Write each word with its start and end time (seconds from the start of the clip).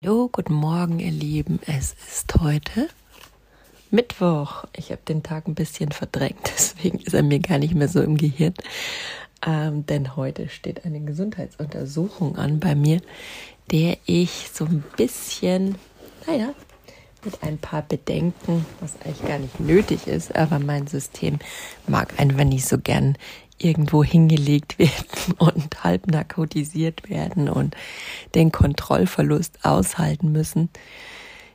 Hallo, 0.00 0.28
guten 0.30 0.54
Morgen, 0.54 1.00
ihr 1.00 1.10
Lieben. 1.10 1.58
Es 1.66 1.96
ist 2.08 2.32
heute 2.38 2.88
Mittwoch. 3.90 4.62
Ich 4.76 4.92
habe 4.92 5.00
den 5.08 5.24
Tag 5.24 5.48
ein 5.48 5.56
bisschen 5.56 5.90
verdrängt, 5.90 6.38
deswegen 6.56 7.00
ist 7.00 7.14
er 7.14 7.24
mir 7.24 7.40
gar 7.40 7.58
nicht 7.58 7.74
mehr 7.74 7.88
so 7.88 8.00
im 8.00 8.16
Gehirn. 8.16 8.54
Ähm, 9.44 9.86
denn 9.86 10.14
heute 10.14 10.50
steht 10.50 10.84
eine 10.84 11.00
Gesundheitsuntersuchung 11.00 12.36
an 12.36 12.60
bei 12.60 12.76
mir, 12.76 13.00
der 13.72 13.96
ich 14.06 14.50
so 14.52 14.66
ein 14.66 14.84
bisschen, 14.96 15.74
naja, 16.28 16.54
mit 17.24 17.42
ein 17.42 17.58
paar 17.58 17.82
Bedenken, 17.82 18.64
was 18.78 18.94
eigentlich 19.04 19.26
gar 19.26 19.40
nicht 19.40 19.58
nötig 19.58 20.06
ist, 20.06 20.32
aber 20.36 20.60
mein 20.60 20.86
System 20.86 21.40
mag 21.88 22.20
einfach 22.20 22.44
nicht 22.44 22.68
so 22.68 22.78
gern 22.78 23.18
irgendwo 23.58 24.04
hingelegt 24.04 24.78
werden 24.78 25.04
und 25.38 25.84
halb 25.84 26.06
narkotisiert 26.06 27.08
werden 27.08 27.48
und 27.48 27.76
den 28.34 28.52
Kontrollverlust 28.52 29.64
aushalten 29.64 30.32
müssen. 30.32 30.68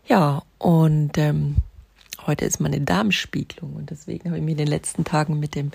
Ja, 0.05 0.43
und 0.57 1.17
ähm, 1.17 1.55
heute 2.27 2.45
ist 2.45 2.59
meine 2.59 2.81
Darmspiegelung 2.81 3.73
und 3.73 3.89
deswegen 3.89 4.29
habe 4.29 4.37
ich 4.37 4.43
mich 4.43 4.53
in 4.53 4.57
den 4.57 4.67
letzten 4.67 5.03
Tagen 5.05 5.39
mit 5.39 5.55
dem, 5.55 5.71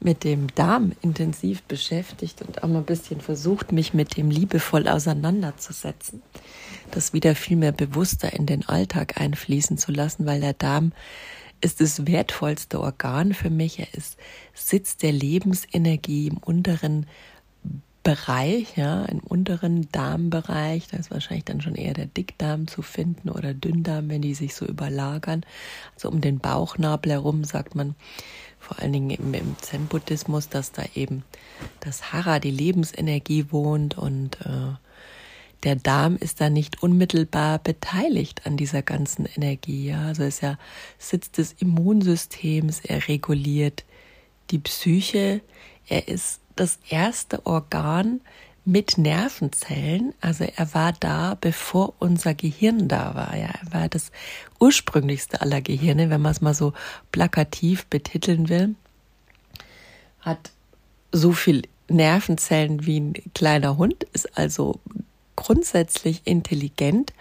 mit 0.00 0.24
dem 0.24 0.52
Darm 0.54 0.92
intensiv 1.02 1.62
beschäftigt 1.62 2.42
und 2.42 2.62
auch 2.62 2.68
mal 2.68 2.78
ein 2.78 2.84
bisschen 2.84 3.20
versucht, 3.20 3.72
mich 3.72 3.94
mit 3.94 4.16
dem 4.16 4.30
liebevoll 4.30 4.88
auseinanderzusetzen. 4.88 6.22
Das 6.90 7.12
wieder 7.12 7.36
viel 7.36 7.56
mehr 7.56 7.72
bewusster 7.72 8.32
in 8.32 8.46
den 8.46 8.68
Alltag 8.68 9.20
einfließen 9.20 9.78
zu 9.78 9.92
lassen, 9.92 10.26
weil 10.26 10.40
der 10.40 10.54
Darm 10.54 10.92
ist 11.60 11.80
das 11.80 12.06
wertvollste 12.06 12.80
Organ 12.80 13.34
für 13.34 13.50
mich. 13.50 13.78
Er 13.78 13.92
ist 13.94 14.16
Sitz 14.54 14.96
der 14.96 15.12
Lebensenergie 15.12 16.28
im 16.28 16.38
unteren 16.38 17.06
Bereich, 18.02 18.76
ja, 18.76 19.04
im 19.04 19.20
unteren 19.20 19.88
Darmbereich. 19.92 20.88
Da 20.88 20.96
ist 20.96 21.10
wahrscheinlich 21.10 21.44
dann 21.44 21.60
schon 21.60 21.74
eher 21.74 21.92
der 21.92 22.06
Dickdarm 22.06 22.66
zu 22.66 22.80
finden 22.80 23.28
oder 23.28 23.52
Dünndarm, 23.52 24.08
wenn 24.08 24.22
die 24.22 24.34
sich 24.34 24.54
so 24.54 24.64
überlagern. 24.64 25.44
Also 25.94 26.08
um 26.08 26.22
den 26.22 26.38
Bauchnabel 26.38 27.12
herum 27.12 27.44
sagt 27.44 27.74
man 27.74 27.94
vor 28.58 28.78
allen 28.78 28.92
Dingen 28.92 29.10
im, 29.10 29.34
im 29.34 29.56
Zen-Buddhismus, 29.60 30.48
dass 30.48 30.72
da 30.72 30.84
eben 30.94 31.24
das 31.80 32.12
Hara, 32.12 32.38
die 32.38 32.50
Lebensenergie 32.50 33.46
wohnt 33.50 33.98
und 33.98 34.40
äh, 34.42 34.74
der 35.62 35.76
Darm 35.76 36.16
ist 36.16 36.40
da 36.40 36.50
nicht 36.50 36.82
unmittelbar 36.82 37.58
beteiligt 37.58 38.46
an 38.46 38.56
dieser 38.56 38.82
ganzen 38.82 39.26
Energie. 39.26 39.88
Ja? 39.88 40.06
Also 40.06 40.24
ist 40.24 40.42
ja 40.42 40.58
Sitz 40.98 41.30
des 41.30 41.52
Immunsystems, 41.52 42.80
er 42.80 43.08
reguliert 43.08 43.84
die 44.50 44.58
Psyche, 44.58 45.40
er 45.86 46.08
ist 46.08 46.40
das 46.56 46.78
erste 46.88 47.46
Organ 47.46 48.20
mit 48.64 48.98
Nervenzellen. 48.98 50.14
Also 50.20 50.44
er 50.44 50.74
war 50.74 50.92
da, 50.92 51.36
bevor 51.40 51.94
unser 51.98 52.34
Gehirn 52.34 52.88
da 52.88 53.14
war. 53.14 53.36
Ja, 53.36 53.48
er 53.62 53.72
war 53.72 53.88
das 53.88 54.12
ursprünglichste 54.58 55.40
aller 55.40 55.60
Gehirne, 55.60 56.10
wenn 56.10 56.20
man 56.20 56.32
es 56.32 56.40
mal 56.40 56.54
so 56.54 56.72
plakativ 57.12 57.86
betiteln 57.86 58.48
will. 58.48 58.74
Hat 60.20 60.50
so 61.12 61.32
viel 61.32 61.62
Nervenzellen 61.88 62.86
wie 62.86 63.00
ein 63.00 63.14
kleiner 63.34 63.76
Hund, 63.76 64.04
ist 64.12 64.38
also 64.38 64.78
grundsätzlich 65.40 66.26
intelligent 66.26 67.14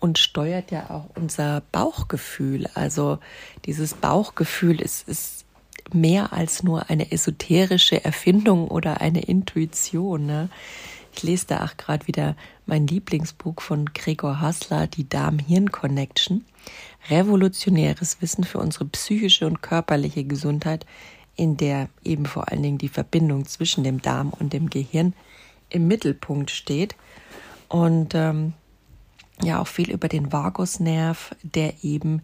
und 0.00 0.18
steuert 0.18 0.70
ja 0.70 0.88
auch 0.88 1.06
unser 1.16 1.62
Bauchgefühl. 1.70 2.66
Also 2.74 3.18
dieses 3.66 3.92
Bauchgefühl 3.92 4.80
ist, 4.80 5.06
ist 5.06 5.44
mehr 5.92 6.32
als 6.32 6.62
nur 6.62 6.88
eine 6.88 7.12
esoterische 7.12 8.02
Erfindung 8.02 8.68
oder 8.68 9.02
eine 9.02 9.20
Intuition. 9.20 10.24
Ne? 10.24 10.48
Ich 11.14 11.22
lese 11.22 11.46
da 11.48 11.64
auch 11.66 11.76
gerade 11.76 12.06
wieder 12.06 12.36
mein 12.64 12.86
Lieblingsbuch 12.86 13.60
von 13.60 13.92
Gregor 13.92 14.40
Hassler, 14.40 14.86
die 14.86 15.06
Darm-Hirn-Connection. 15.06 16.46
Revolutionäres 17.10 18.22
Wissen 18.22 18.44
für 18.44 18.58
unsere 18.58 18.86
psychische 18.86 19.46
und 19.46 19.60
körperliche 19.60 20.24
Gesundheit, 20.24 20.86
in 21.36 21.58
der 21.58 21.90
eben 22.02 22.24
vor 22.24 22.48
allen 22.48 22.62
Dingen 22.62 22.78
die 22.78 22.88
Verbindung 22.88 23.44
zwischen 23.44 23.84
dem 23.84 24.00
Darm 24.00 24.30
und 24.30 24.54
dem 24.54 24.70
Gehirn 24.70 25.12
im 25.68 25.86
Mittelpunkt 25.86 26.50
steht 26.50 26.94
und 27.68 28.14
ähm, 28.14 28.54
ja 29.42 29.60
auch 29.60 29.66
viel 29.66 29.90
über 29.90 30.08
den 30.08 30.32
Vagusnerv, 30.32 31.34
der 31.42 31.84
eben 31.84 32.22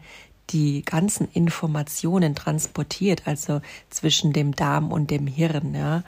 die 0.50 0.82
ganzen 0.82 1.28
Informationen 1.32 2.34
transportiert, 2.34 3.26
also 3.26 3.60
zwischen 3.90 4.32
dem 4.32 4.54
Darm 4.54 4.92
und 4.92 5.10
dem 5.10 5.26
Hirn, 5.26 5.74
ja. 5.74 6.02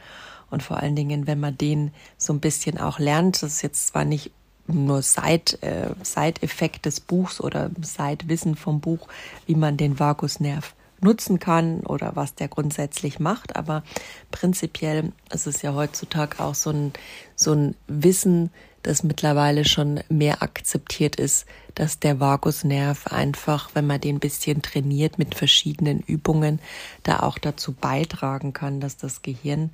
Und 0.50 0.62
vor 0.62 0.76
allen 0.76 0.94
Dingen, 0.94 1.26
wenn 1.26 1.40
man 1.40 1.58
den 1.58 1.90
so 2.18 2.32
ein 2.32 2.40
bisschen 2.40 2.78
auch 2.78 2.98
lernt, 2.98 3.42
das 3.42 3.54
ist 3.54 3.62
jetzt 3.62 3.88
zwar 3.88 4.04
nicht 4.04 4.30
nur 4.68 5.02
Seit, 5.02 5.62
äh, 5.62 5.90
Seiteffekt 6.02 6.86
des 6.86 7.00
Buchs 7.00 7.40
oder 7.40 7.70
Seitwissen 7.80 8.56
vom 8.56 8.80
Buch, 8.80 9.08
wie 9.46 9.54
man 9.54 9.76
den 9.76 9.98
Vagusnerv 9.98 10.74
nutzen 11.00 11.38
kann 11.38 11.80
oder 11.80 12.16
was 12.16 12.34
der 12.34 12.48
grundsätzlich 12.48 13.18
macht. 13.18 13.56
Aber 13.56 13.82
prinzipiell 14.30 15.12
ist 15.32 15.46
es 15.46 15.62
ja 15.62 15.74
heutzutage 15.74 16.40
auch 16.40 16.54
so 16.54 16.70
ein, 16.70 16.92
so 17.34 17.52
ein 17.52 17.74
Wissen, 17.86 18.50
das 18.86 19.02
mittlerweile 19.02 19.64
schon 19.64 20.00
mehr 20.08 20.42
akzeptiert 20.42 21.16
ist, 21.16 21.46
dass 21.74 21.98
der 21.98 22.20
Vagusnerv 22.20 23.08
einfach, 23.08 23.70
wenn 23.74 23.86
man 23.86 24.00
den 24.00 24.16
ein 24.16 24.20
bisschen 24.20 24.62
trainiert 24.62 25.18
mit 25.18 25.34
verschiedenen 25.34 26.00
Übungen, 26.00 26.60
da 27.02 27.20
auch 27.20 27.38
dazu 27.38 27.72
beitragen 27.72 28.52
kann, 28.52 28.80
dass 28.80 28.96
das 28.96 29.22
Gehirn 29.22 29.70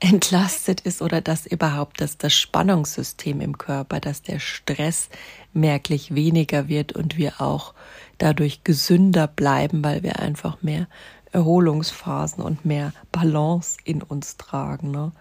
entlastet 0.00 0.80
ist 0.80 1.00
oder 1.00 1.20
dass 1.20 1.46
überhaupt 1.46 2.00
dass 2.00 2.18
das 2.18 2.34
Spannungssystem 2.34 3.40
im 3.40 3.56
Körper, 3.56 4.00
dass 4.00 4.22
der 4.22 4.40
Stress 4.40 5.08
merklich 5.52 6.14
weniger 6.14 6.68
wird 6.68 6.92
und 6.92 7.16
wir 7.16 7.40
auch 7.40 7.72
dadurch 8.18 8.64
gesünder 8.64 9.28
bleiben, 9.28 9.84
weil 9.84 10.02
wir 10.02 10.18
einfach 10.18 10.60
mehr 10.62 10.88
Erholungsphasen 11.30 12.42
und 12.42 12.64
mehr 12.64 12.92
Balance 13.10 13.78
in 13.84 14.02
uns 14.02 14.36
tragen. 14.36 14.90
Ne? 14.90 15.12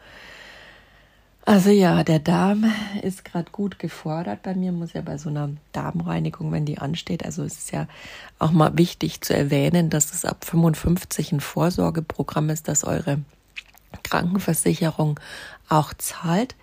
Also 1.44 1.72
ja, 1.72 2.04
der 2.04 2.20
Darm 2.20 2.72
ist 3.02 3.26
gerade 3.26 3.52
gut 3.52 3.80
gefordert 3.80 4.44
bei 4.44 4.54
mir, 4.54 4.72
muss 4.72 4.94
ja 4.94 5.02
bei 5.02 5.18
so 5.18 5.30
einer 5.30 5.50
Darmreinigung, 5.72 6.52
wenn 6.52 6.66
die 6.66 6.78
ansteht, 6.78 7.26
also 7.26 7.44
es 7.44 7.58
ist 7.58 7.72
ja 7.72 7.88
auch 8.38 8.52
mal 8.52 8.78
wichtig 8.78 9.22
zu 9.22 9.36
erwähnen, 9.36 9.90
dass 9.90 10.14
es 10.14 10.24
ab 10.24 10.46
55 10.46 11.32
ein 11.32 11.40
Vorsorgeprogramm 11.40 12.50
ist, 12.50 12.68
das 12.68 12.84
eure 12.84 13.20
Krankenversicherung 14.04 15.20
auch 15.68 15.94
zahlt. 15.96 16.56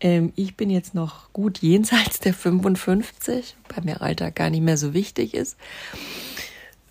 Ähm, 0.00 0.32
ich 0.34 0.56
bin 0.56 0.70
jetzt 0.70 0.94
noch 0.94 1.32
gut 1.32 1.58
jenseits 1.58 2.20
der 2.20 2.32
55, 2.32 3.56
bei 3.74 3.82
mir 3.82 4.00
Alter 4.00 4.30
gar 4.30 4.48
nicht 4.48 4.62
mehr 4.62 4.78
so 4.78 4.94
wichtig 4.94 5.34
ist. 5.34 5.56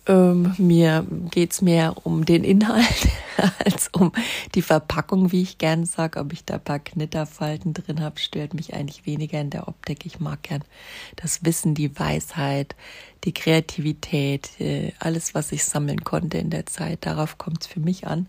Ähm, 0.08 0.54
mir 0.58 1.04
geht's 1.32 1.62
mehr 1.62 1.96
um 2.04 2.24
den 2.24 2.44
Inhalt 2.44 3.08
als 3.64 3.88
um 3.88 4.12
die 4.54 4.62
Verpackung, 4.62 5.32
wie 5.32 5.42
ich 5.42 5.58
gern 5.58 5.84
sage. 5.84 6.20
Ob 6.20 6.32
ich 6.32 6.44
da 6.44 6.58
paar 6.58 6.78
Knitterfalten 6.78 7.74
drin 7.74 8.00
habe, 8.00 8.20
stört 8.20 8.54
mich 8.54 8.74
eigentlich 8.74 9.04
weniger 9.04 9.40
in 9.40 9.50
der 9.50 9.66
Optik. 9.66 10.06
Ich 10.06 10.20
mag 10.20 10.44
gern 10.44 10.62
das 11.16 11.44
Wissen, 11.44 11.74
die 11.74 11.98
Weisheit, 11.98 12.76
die 13.24 13.34
Kreativität, 13.34 14.60
äh, 14.60 14.92
alles, 15.00 15.34
was 15.34 15.50
ich 15.50 15.64
sammeln 15.64 16.04
konnte 16.04 16.38
in 16.38 16.50
der 16.50 16.66
Zeit. 16.66 17.04
Darauf 17.04 17.36
kommt's 17.36 17.66
für 17.66 17.80
mich 17.80 18.06
an. 18.06 18.28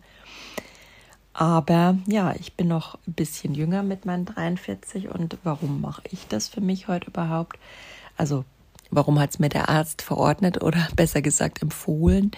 Aber 1.33 1.95
ja, 2.07 2.33
ich 2.39 2.53
bin 2.53 2.67
noch 2.67 2.97
ein 3.07 3.13
bisschen 3.13 3.53
jünger 3.53 3.83
mit 3.83 4.05
meinen 4.05 4.25
43 4.25 5.09
und 5.09 5.37
warum 5.43 5.79
mache 5.81 6.01
ich 6.09 6.25
das 6.27 6.47
für 6.47 6.61
mich 6.61 6.87
heute 6.87 7.11
überhaupt? 7.11 7.59
Also, 8.15 8.43
warum 8.91 9.19
hat 9.19 9.31
es 9.31 9.39
mir 9.39 9.49
der 9.49 9.69
Arzt 9.69 10.01
verordnet 10.01 10.63
oder 10.63 10.87
besser 10.95 11.21
gesagt 11.21 11.61
empfohlen? 11.61 12.31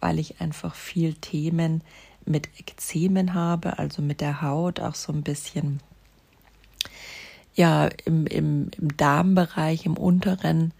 Weil 0.00 0.18
ich 0.18 0.40
einfach 0.40 0.74
viel 0.74 1.14
Themen 1.14 1.82
mit 2.24 2.48
Ekzemen 2.58 3.34
habe, 3.34 3.78
also 3.78 4.02
mit 4.02 4.20
der 4.20 4.42
Haut, 4.42 4.80
auch 4.80 4.94
so 4.94 5.12
ein 5.12 5.22
bisschen 5.22 5.80
ja 7.54 7.88
im, 8.04 8.26
im, 8.26 8.70
im 8.78 8.96
Darmbereich, 8.96 9.86
im 9.86 9.96
unteren 9.96 10.72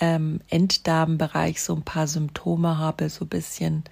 ähm, 0.00 0.40
Enddarmbereich 0.48 1.62
so 1.62 1.74
ein 1.74 1.82
paar 1.82 2.06
Symptome 2.06 2.78
habe, 2.78 3.08
so 3.08 3.24
ein 3.24 3.28
bisschen 3.28 3.84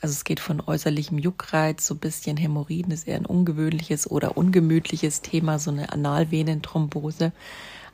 also 0.00 0.12
es 0.12 0.24
geht 0.24 0.40
von 0.40 0.60
äußerlichem 0.60 1.18
Juckreiz, 1.18 1.86
so 1.86 1.94
ein 1.94 1.98
bisschen 1.98 2.36
Hämorrhoiden 2.36 2.92
ist 2.92 3.08
eher 3.08 3.16
ein 3.16 3.26
ungewöhnliches 3.26 4.10
oder 4.10 4.36
ungemütliches 4.36 5.22
Thema, 5.22 5.58
so 5.58 5.70
eine 5.70 5.92
Analvenenthrombose 5.92 7.32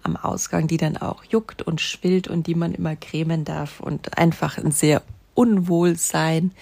am 0.03 0.17
Ausgang, 0.17 0.67
die 0.67 0.77
dann 0.77 0.97
auch 0.97 1.25
juckt 1.25 1.63
und 1.63 1.81
schwillt 1.81 2.29
und 2.29 2.47
die 2.47 2.55
man 2.55 2.75
immer 2.75 2.97
cremen 2.97 3.45
darf 3.45 3.81
und 3.81 4.19
einfach 4.19 4.59
ein 4.59 4.73
sehr 4.73 5.03
Unwohlsein 5.35 6.53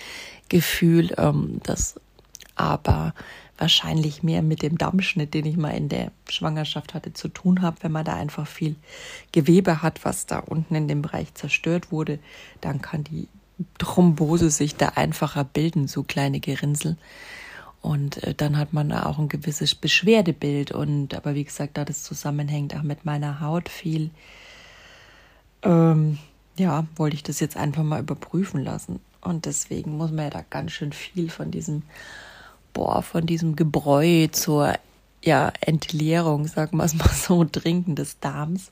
Gefühl, 0.48 1.14
ähm, 1.16 1.60
das 1.62 1.98
aber 2.54 3.14
wahrscheinlich 3.56 4.22
mehr 4.22 4.42
mit 4.42 4.62
dem 4.62 4.78
Dammschnitt, 4.78 5.34
den 5.34 5.44
ich 5.44 5.56
mal 5.56 5.70
in 5.70 5.88
der 5.88 6.12
Schwangerschaft 6.28 6.94
hatte, 6.94 7.12
zu 7.12 7.28
tun 7.28 7.62
habe. 7.62 7.76
Wenn 7.80 7.92
man 7.92 8.04
da 8.04 8.14
einfach 8.14 8.46
viel 8.46 8.76
Gewebe 9.32 9.82
hat, 9.82 10.04
was 10.04 10.26
da 10.26 10.38
unten 10.38 10.74
in 10.74 10.88
dem 10.88 11.02
Bereich 11.02 11.34
zerstört 11.34 11.92
wurde, 11.92 12.18
dann 12.60 12.80
kann 12.80 13.04
die 13.04 13.28
Thrombose 13.78 14.50
sich 14.50 14.76
da 14.76 14.88
einfacher 14.90 15.44
bilden, 15.44 15.88
so 15.88 16.02
kleine 16.02 16.40
Gerinnsel. 16.40 16.96
Und 17.82 18.22
äh, 18.22 18.34
dann 18.34 18.58
hat 18.58 18.72
man 18.72 18.92
auch 18.92 19.18
ein 19.18 19.28
gewisses 19.28 19.74
Beschwerdebild. 19.74 20.72
Und 20.72 21.14
aber 21.14 21.34
wie 21.34 21.44
gesagt, 21.44 21.76
da 21.76 21.84
das 21.84 22.02
zusammenhängt 22.02 22.74
auch 22.76 22.82
mit 22.82 23.04
meiner 23.04 23.40
Haut 23.40 23.68
viel, 23.68 24.10
ähm, 25.62 26.18
ja, 26.56 26.86
wollte 26.96 27.16
ich 27.16 27.22
das 27.22 27.40
jetzt 27.40 27.56
einfach 27.56 27.82
mal 27.82 28.00
überprüfen 28.00 28.62
lassen. 28.62 29.00
Und 29.20 29.46
deswegen 29.46 29.96
muss 29.96 30.10
man 30.10 30.24
ja 30.24 30.30
da 30.30 30.44
ganz 30.48 30.72
schön 30.72 30.92
viel 30.92 31.30
von 31.30 31.50
diesem, 31.50 31.82
boah, 32.72 33.02
von 33.02 33.26
diesem 33.26 33.56
Gebräu 33.56 34.28
zur 34.28 34.74
ja, 35.22 35.52
Entleerung, 35.60 36.46
sagen 36.46 36.76
wir 36.78 36.84
es 36.84 36.94
mal 36.94 37.08
so, 37.14 37.44
Trinken 37.44 37.94
des 37.94 38.20
Darms. 38.20 38.70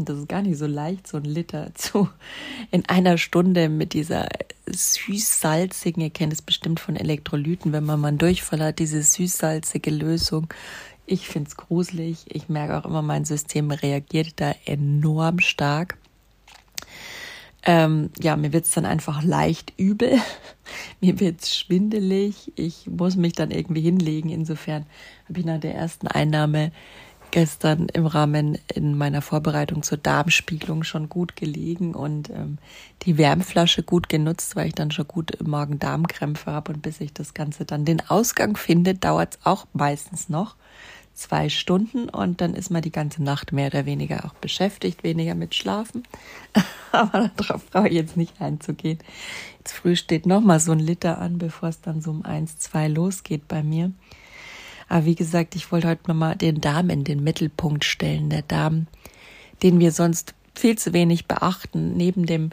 Und 0.00 0.08
das 0.08 0.16
ist 0.16 0.28
gar 0.30 0.40
nicht 0.40 0.56
so 0.56 0.66
leicht, 0.66 1.06
so 1.06 1.18
ein 1.18 1.24
Liter 1.24 1.72
zu 1.74 2.08
in 2.70 2.86
einer 2.86 3.18
Stunde 3.18 3.68
mit 3.68 3.92
dieser 3.92 4.28
süß-salzigen, 4.66 6.02
ihr 6.02 6.08
kennt 6.08 6.32
es 6.32 6.40
bestimmt 6.40 6.80
von 6.80 6.96
Elektrolyten, 6.96 7.72
wenn 7.74 7.84
man 7.84 8.00
mal 8.00 8.08
einen 8.08 8.18
Durchfall 8.18 8.62
hat, 8.62 8.78
diese 8.78 9.02
süß-salzige 9.02 9.90
Lösung. 9.90 10.46
Ich 11.04 11.28
finde 11.28 11.48
es 11.50 11.56
gruselig. 11.58 12.24
Ich 12.28 12.48
merke 12.48 12.78
auch 12.78 12.86
immer, 12.86 13.02
mein 13.02 13.26
System 13.26 13.70
reagiert 13.72 14.34
da 14.36 14.54
enorm 14.64 15.40
stark. 15.40 15.98
Ähm, 17.62 18.08
ja, 18.18 18.36
mir 18.36 18.54
wird's 18.54 18.70
dann 18.70 18.86
einfach 18.86 19.22
leicht 19.22 19.74
übel. 19.76 20.18
mir 21.02 21.20
wird's 21.20 21.54
schwindelig. 21.54 22.52
Ich 22.56 22.86
muss 22.86 23.16
mich 23.16 23.34
dann 23.34 23.50
irgendwie 23.50 23.82
hinlegen. 23.82 24.30
Insofern 24.30 24.86
habe 25.28 25.40
ich 25.40 25.44
nach 25.44 25.60
der 25.60 25.74
ersten 25.74 26.06
Einnahme 26.06 26.72
gestern 27.30 27.88
im 27.88 28.06
Rahmen 28.06 28.58
in 28.74 28.96
meiner 28.96 29.22
Vorbereitung 29.22 29.82
zur 29.82 29.98
Darmspiegelung 29.98 30.82
schon 30.84 31.08
gut 31.08 31.36
gelegen 31.36 31.94
und 31.94 32.30
ähm, 32.30 32.58
die 33.02 33.18
Wärmflasche 33.18 33.82
gut 33.82 34.08
genutzt, 34.08 34.56
weil 34.56 34.68
ich 34.68 34.74
dann 34.74 34.90
schon 34.90 35.08
gut 35.08 35.36
Magen-Darm-Krämpfe 35.46 36.50
habe 36.50 36.72
und 36.72 36.82
bis 36.82 37.00
ich 37.00 37.12
das 37.12 37.34
Ganze 37.34 37.64
dann 37.64 37.84
den 37.84 38.00
Ausgang 38.08 38.56
finde, 38.56 38.94
dauert's 38.94 39.38
auch 39.44 39.66
meistens 39.72 40.28
noch 40.28 40.56
zwei 41.20 41.48
Stunden 41.50 42.08
und 42.08 42.40
dann 42.40 42.54
ist 42.54 42.70
man 42.70 42.82
die 42.82 42.92
ganze 42.92 43.22
Nacht 43.22 43.52
mehr 43.52 43.66
oder 43.66 43.84
weniger 43.84 44.24
auch 44.24 44.34
beschäftigt, 44.34 45.04
weniger 45.04 45.34
mit 45.34 45.54
Schlafen. 45.54 46.04
Aber 46.92 47.30
darauf 47.36 47.66
brauche 47.70 47.88
ich 47.88 47.94
jetzt 47.94 48.16
nicht 48.16 48.40
einzugehen. 48.40 48.98
Jetzt 49.58 49.72
früh 49.72 49.96
steht 49.96 50.26
nochmal 50.26 50.60
so 50.60 50.72
ein 50.72 50.78
Liter 50.78 51.18
an, 51.18 51.38
bevor 51.38 51.68
es 51.68 51.80
dann 51.80 52.00
so 52.00 52.10
um 52.10 52.24
eins, 52.24 52.58
zwei 52.58 52.88
losgeht 52.88 53.48
bei 53.48 53.62
mir. 53.62 53.92
Aber 54.90 55.04
wie 55.04 55.14
gesagt, 55.14 55.54
ich 55.54 55.70
wollte 55.70 55.86
heute 55.86 56.08
nochmal 56.08 56.34
den 56.34 56.60
Darm 56.60 56.90
in 56.90 57.04
den 57.04 57.22
Mittelpunkt 57.22 57.84
stellen. 57.84 58.28
Der 58.28 58.42
Darm, 58.42 58.88
den 59.62 59.78
wir 59.78 59.92
sonst 59.92 60.34
viel 60.56 60.76
zu 60.76 60.92
wenig 60.92 61.26
beachten, 61.26 61.96
neben 61.96 62.26
dem 62.26 62.50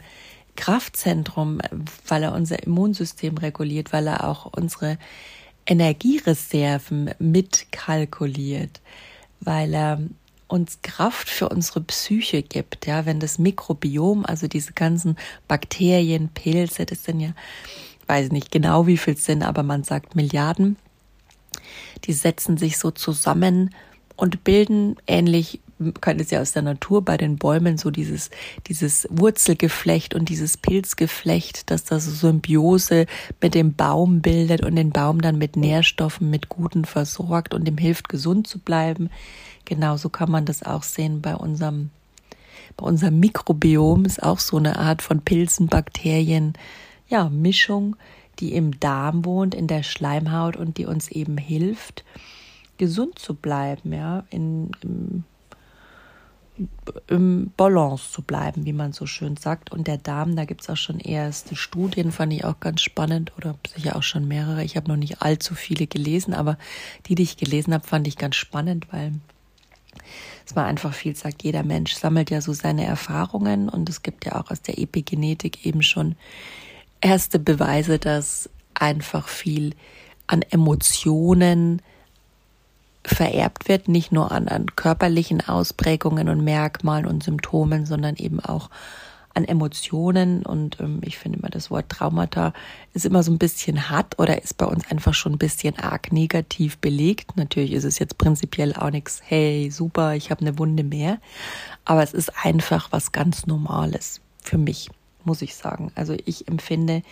Kraftzentrum, 0.54 1.60
weil 2.06 2.22
er 2.22 2.32
unser 2.32 2.62
Immunsystem 2.62 3.36
reguliert, 3.38 3.92
weil 3.92 4.06
er 4.06 4.24
auch 4.24 4.46
unsere 4.56 4.98
Energiereserven 5.66 7.10
mitkalkuliert, 7.18 8.80
weil 9.40 9.74
er 9.74 10.00
uns 10.46 10.80
Kraft 10.82 11.28
für 11.28 11.48
unsere 11.48 11.80
Psyche 11.80 12.44
gibt, 12.44 12.86
ja, 12.86 13.04
wenn 13.04 13.18
das 13.18 13.40
Mikrobiom, 13.40 14.24
also 14.24 14.46
diese 14.46 14.74
ganzen 14.74 15.16
Bakterien, 15.48 16.28
Pilze, 16.28 16.86
das 16.86 17.02
sind 17.02 17.18
ja, 17.18 17.32
weiß 18.06 18.30
nicht 18.30 18.52
genau 18.52 18.86
wie 18.86 18.96
viel 18.96 19.16
sind, 19.16 19.42
aber 19.42 19.64
man 19.64 19.82
sagt 19.82 20.14
Milliarden, 20.14 20.76
die 22.04 22.12
setzen 22.12 22.56
sich 22.56 22.78
so 22.78 22.90
zusammen 22.90 23.74
und 24.16 24.44
bilden 24.44 24.96
ähnlich 25.06 25.60
kann 26.00 26.18
es 26.18 26.30
ja 26.30 26.40
aus 26.40 26.52
der 26.52 26.62
Natur 26.62 27.04
bei 27.04 27.16
den 27.16 27.36
Bäumen 27.36 27.78
so 27.78 27.90
dieses, 27.90 28.30
dieses 28.66 29.06
Wurzelgeflecht 29.10 30.14
und 30.14 30.28
dieses 30.28 30.56
Pilzgeflecht, 30.56 31.70
dass 31.70 31.84
das 31.84 32.04
Symbiose 32.04 33.06
mit 33.40 33.54
dem 33.54 33.74
Baum 33.74 34.20
bildet 34.20 34.64
und 34.64 34.76
den 34.76 34.90
Baum 34.90 35.20
dann 35.20 35.38
mit 35.38 35.56
Nährstoffen, 35.56 36.30
mit 36.30 36.48
Guten 36.48 36.84
versorgt 36.84 37.54
und 37.54 37.68
ihm 37.68 37.78
hilft, 37.78 38.08
gesund 38.08 38.46
zu 38.46 38.58
bleiben. 38.58 39.10
Genauso 39.64 40.08
kann 40.08 40.30
man 40.30 40.44
das 40.46 40.62
auch 40.62 40.82
sehen 40.82 41.20
bei 41.20 41.36
unserem, 41.36 41.90
bei 42.76 42.84
unserem 42.84 43.20
Mikrobiom. 43.20 44.04
Ist 44.04 44.22
auch 44.22 44.40
so 44.40 44.56
eine 44.56 44.78
Art 44.78 45.02
von 45.02 45.20
Pilzen, 45.20 45.68
Bakterien, 45.68 46.54
ja, 47.08 47.28
Mischung, 47.28 47.96
die 48.40 48.54
im 48.54 48.78
Darm 48.78 49.24
wohnt, 49.24 49.54
in 49.54 49.66
der 49.66 49.82
Schleimhaut 49.82 50.56
und 50.56 50.78
die 50.78 50.86
uns 50.86 51.08
eben 51.10 51.36
hilft, 51.36 52.04
gesund 52.76 53.18
zu 53.18 53.34
bleiben, 53.34 53.92
ja, 53.92 54.24
in, 54.30 54.70
im 54.82 55.24
im 57.06 57.52
Balance 57.56 58.10
zu 58.10 58.22
bleiben, 58.22 58.64
wie 58.64 58.72
man 58.72 58.92
so 58.92 59.06
schön 59.06 59.36
sagt. 59.36 59.70
Und 59.70 59.86
der 59.86 59.98
Darm, 59.98 60.36
da 60.36 60.44
gibt 60.44 60.62
es 60.62 60.70
auch 60.70 60.76
schon 60.76 60.98
erste 60.98 61.56
Studien, 61.56 62.12
fand 62.12 62.32
ich 62.32 62.44
auch 62.44 62.58
ganz 62.60 62.82
spannend 62.82 63.32
oder 63.36 63.54
sicher 63.74 63.96
auch 63.96 64.02
schon 64.02 64.26
mehrere. 64.26 64.64
Ich 64.64 64.76
habe 64.76 64.88
noch 64.88 64.96
nicht 64.96 65.22
allzu 65.22 65.54
viele 65.54 65.86
gelesen, 65.86 66.34
aber 66.34 66.58
die, 67.06 67.14
die 67.14 67.22
ich 67.22 67.36
gelesen 67.36 67.72
habe, 67.74 67.86
fand 67.86 68.06
ich 68.08 68.16
ganz 68.16 68.36
spannend, 68.36 68.92
weil 68.92 69.12
es 70.46 70.56
war 70.56 70.66
einfach 70.66 70.94
viel 70.94 71.14
sagt, 71.14 71.42
jeder 71.42 71.62
Mensch 71.62 71.94
sammelt 71.94 72.30
ja 72.30 72.40
so 72.40 72.52
seine 72.52 72.84
Erfahrungen 72.84 73.68
und 73.68 73.88
es 73.88 74.02
gibt 74.02 74.24
ja 74.24 74.40
auch 74.40 74.50
aus 74.50 74.62
der 74.62 74.78
Epigenetik 74.78 75.66
eben 75.66 75.82
schon 75.82 76.16
erste 77.00 77.38
Beweise, 77.38 77.98
dass 77.98 78.48
einfach 78.74 79.28
viel 79.28 79.74
an 80.26 80.42
Emotionen, 80.42 81.82
vererbt 83.08 83.68
wird, 83.68 83.88
nicht 83.88 84.12
nur 84.12 84.30
an, 84.32 84.48
an 84.48 84.66
körperlichen 84.76 85.40
Ausprägungen 85.40 86.28
und 86.28 86.44
Merkmalen 86.44 87.06
und 87.06 87.22
Symptomen, 87.22 87.86
sondern 87.86 88.16
eben 88.16 88.40
auch 88.40 88.70
an 89.34 89.44
Emotionen. 89.44 90.44
Und 90.44 90.78
ähm, 90.80 91.00
ich 91.04 91.18
finde 91.18 91.38
immer, 91.38 91.48
das 91.48 91.70
Wort 91.70 91.88
Traumata 91.88 92.52
ist 92.94 93.06
immer 93.06 93.22
so 93.22 93.32
ein 93.32 93.38
bisschen 93.38 93.88
hart 93.88 94.18
oder 94.18 94.42
ist 94.42 94.56
bei 94.56 94.66
uns 94.66 94.90
einfach 94.90 95.14
schon 95.14 95.32
ein 95.32 95.38
bisschen 95.38 95.78
arg 95.78 96.12
negativ 96.12 96.78
belegt. 96.78 97.36
Natürlich 97.36 97.72
ist 97.72 97.84
es 97.84 97.98
jetzt 97.98 98.18
prinzipiell 98.18 98.74
auch 98.74 98.90
nichts, 98.90 99.22
hey, 99.24 99.70
super, 99.70 100.14
ich 100.14 100.30
habe 100.30 100.42
eine 100.42 100.58
Wunde 100.58 100.84
mehr. 100.84 101.18
Aber 101.84 102.02
es 102.02 102.12
ist 102.12 102.32
einfach 102.44 102.88
was 102.90 103.12
ganz 103.12 103.46
Normales 103.46 104.20
für 104.42 104.58
mich, 104.58 104.90
muss 105.28 105.42
ich 105.42 105.54
sagen. 105.54 105.92
Also 105.94 106.16
ich 106.24 106.48
empfinde 106.48 107.02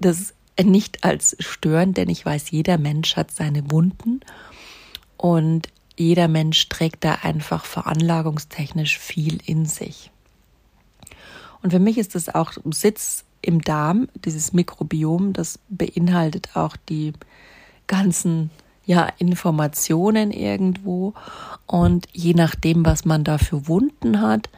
das 0.00 0.34
nicht 0.60 1.04
als 1.04 1.36
störend, 1.38 1.96
denn 1.96 2.08
ich 2.08 2.24
weiß, 2.24 2.50
jeder 2.50 2.78
Mensch 2.78 3.16
hat 3.16 3.30
seine 3.30 3.70
Wunden 3.70 4.20
und 5.16 5.68
jeder 5.96 6.26
Mensch 6.26 6.68
trägt 6.68 7.04
da 7.04 7.18
einfach 7.22 7.64
veranlagungstechnisch 7.64 8.98
viel 8.98 9.38
in 9.44 9.66
sich. 9.66 10.10
Und 11.62 11.70
für 11.70 11.78
mich 11.78 11.98
ist 11.98 12.14
das 12.14 12.34
auch 12.34 12.52
Sitz 12.70 13.24
im 13.42 13.60
Darm, 13.60 14.08
dieses 14.24 14.52
Mikrobiom, 14.52 15.32
das 15.32 15.58
beinhaltet 15.68 16.56
auch 16.56 16.76
die 16.88 17.12
ganzen 17.86 18.50
ja, 18.86 19.08
Informationen 19.18 20.30
irgendwo. 20.30 21.14
Und 21.66 22.06
je 22.12 22.34
nachdem, 22.34 22.84
was 22.84 23.04
man 23.04 23.24
da 23.24 23.38
für 23.38 23.68
Wunden 23.68 24.20
hat, 24.20 24.48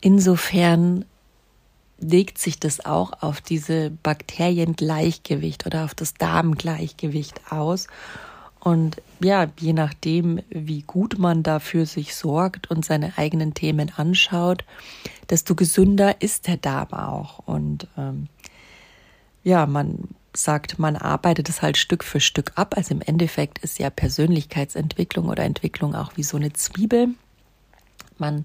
insofern 0.00 1.04
legt 1.98 2.38
sich 2.38 2.60
das 2.60 2.84
auch 2.84 3.12
auf 3.22 3.40
diese 3.40 3.90
Bakteriengleichgewicht 3.90 5.66
oder 5.66 5.84
auf 5.84 5.94
das 5.94 6.14
Darmgleichgewicht 6.14 7.52
aus. 7.52 7.88
Und 8.60 8.96
ja, 9.20 9.46
je 9.58 9.72
nachdem, 9.72 10.40
wie 10.48 10.82
gut 10.82 11.18
man 11.18 11.42
dafür 11.42 11.86
sich 11.86 12.14
sorgt 12.14 12.70
und 12.70 12.84
seine 12.84 13.16
eigenen 13.16 13.54
Themen 13.54 13.92
anschaut, 13.96 14.64
desto 15.30 15.54
gesünder 15.54 16.20
ist 16.20 16.46
der 16.46 16.56
Darm 16.56 16.92
auch. 16.92 17.40
Und 17.46 17.86
ähm, 17.96 18.28
ja, 19.44 19.66
man 19.66 20.08
sagt, 20.34 20.78
man 20.78 20.96
arbeitet 20.96 21.48
es 21.48 21.62
halt 21.62 21.76
Stück 21.76 22.04
für 22.04 22.20
Stück 22.20 22.52
ab. 22.56 22.74
Also 22.76 22.94
im 22.94 23.00
Endeffekt 23.00 23.58
ist 23.58 23.78
ja 23.78 23.90
Persönlichkeitsentwicklung 23.90 25.28
oder 25.28 25.44
Entwicklung 25.44 25.94
auch 25.94 26.16
wie 26.16 26.22
so 26.22 26.36
eine 26.36 26.52
Zwiebel. 26.52 27.08
Man 28.18 28.44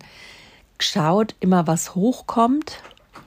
schaut 0.79 1.35
immer, 1.39 1.67
was 1.67 1.95
hochkommt 1.95 2.81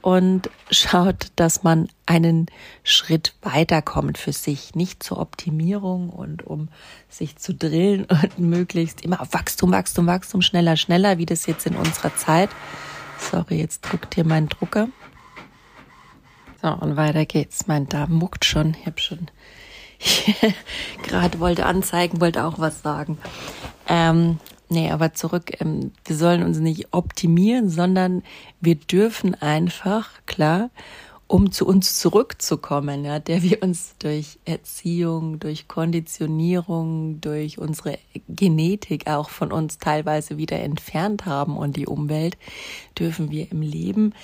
und 0.07 0.51
schaut, 0.71 1.33
dass 1.35 1.65
man 1.65 1.89
einen 2.07 2.47
Schritt 2.85 3.35
weiterkommt 3.43 4.19
für 4.19 4.33
sich, 4.33 4.77
nicht 4.77 5.03
zur 5.03 5.19
Optimierung 5.19 6.11
und 6.11 6.47
um 6.47 6.69
sich 7.09 7.35
zu 7.39 7.53
drillen 7.53 8.05
und 8.23 8.39
möglichst 8.39 9.01
immer 9.01 9.21
auf 9.21 9.33
Wachstum, 9.33 9.73
Wachstum, 9.73 10.07
Wachstum, 10.07 10.43
schneller, 10.43 10.77
schneller, 10.77 11.19
wie 11.19 11.27
das 11.27 11.47
jetzt 11.47 11.67
in 11.67 11.75
unserer 11.75 12.15
Zeit. 12.15 12.51
Sorry, 13.19 13.57
jetzt 13.59 13.81
druckt 13.81 14.15
hier 14.15 14.25
mein 14.25 14.49
Drucker. 14.49 14.87
So, 16.63 16.69
und 16.69 16.97
weiter 16.97 17.27
geht's. 17.27 17.67
Mein 17.67 17.89
Darm 17.89 18.13
muckt 18.13 18.45
schon. 18.45 18.77
Ich 18.79 18.87
habe 18.87 19.01
schon 19.01 19.27
gerade 21.03 21.41
wollte 21.41 21.67
anzeigen, 21.67 22.21
wollte 22.21 22.45
auch 22.45 22.61
was 22.61 22.81
sagen. 22.81 23.19
Ähm, 23.89 24.39
Nee, 24.69 24.91
aber 24.91 25.15
zurück, 25.15 25.61
ähm, 25.61 25.93
wir 26.05 26.17
sollen 26.17 26.43
uns 26.43 26.59
nicht 26.59 26.93
optimieren, 26.93 27.69
sondern 27.69 28.23
wir 28.61 28.75
dürfen 28.75 29.35
einfach, 29.41 30.11
klar, 30.27 30.71
um 31.29 31.51
zu 31.51 31.67
uns 31.67 31.99
zurückzukommen, 31.99 33.05
ja, 33.05 33.19
der 33.19 33.43
wir 33.43 33.63
uns 33.63 33.97
durch 33.99 34.39
Erziehung, 34.45 35.41
durch 35.41 35.67
Konditionierung, 35.67 37.21
durch 37.21 37.59
unsere 37.59 37.99
Genetik 38.29 39.09
auch 39.09 39.31
von 39.31 39.51
uns 39.51 39.79
teilweise 39.79 40.37
wieder 40.37 40.61
entfernt 40.61 41.27
haben 41.27 41.57
und 41.57 41.77
die 41.77 41.87
Umwelt, 41.87 42.37
dürfen 42.97 43.31
wir 43.31 43.51
im 43.51 43.61
Leben, 43.61 44.15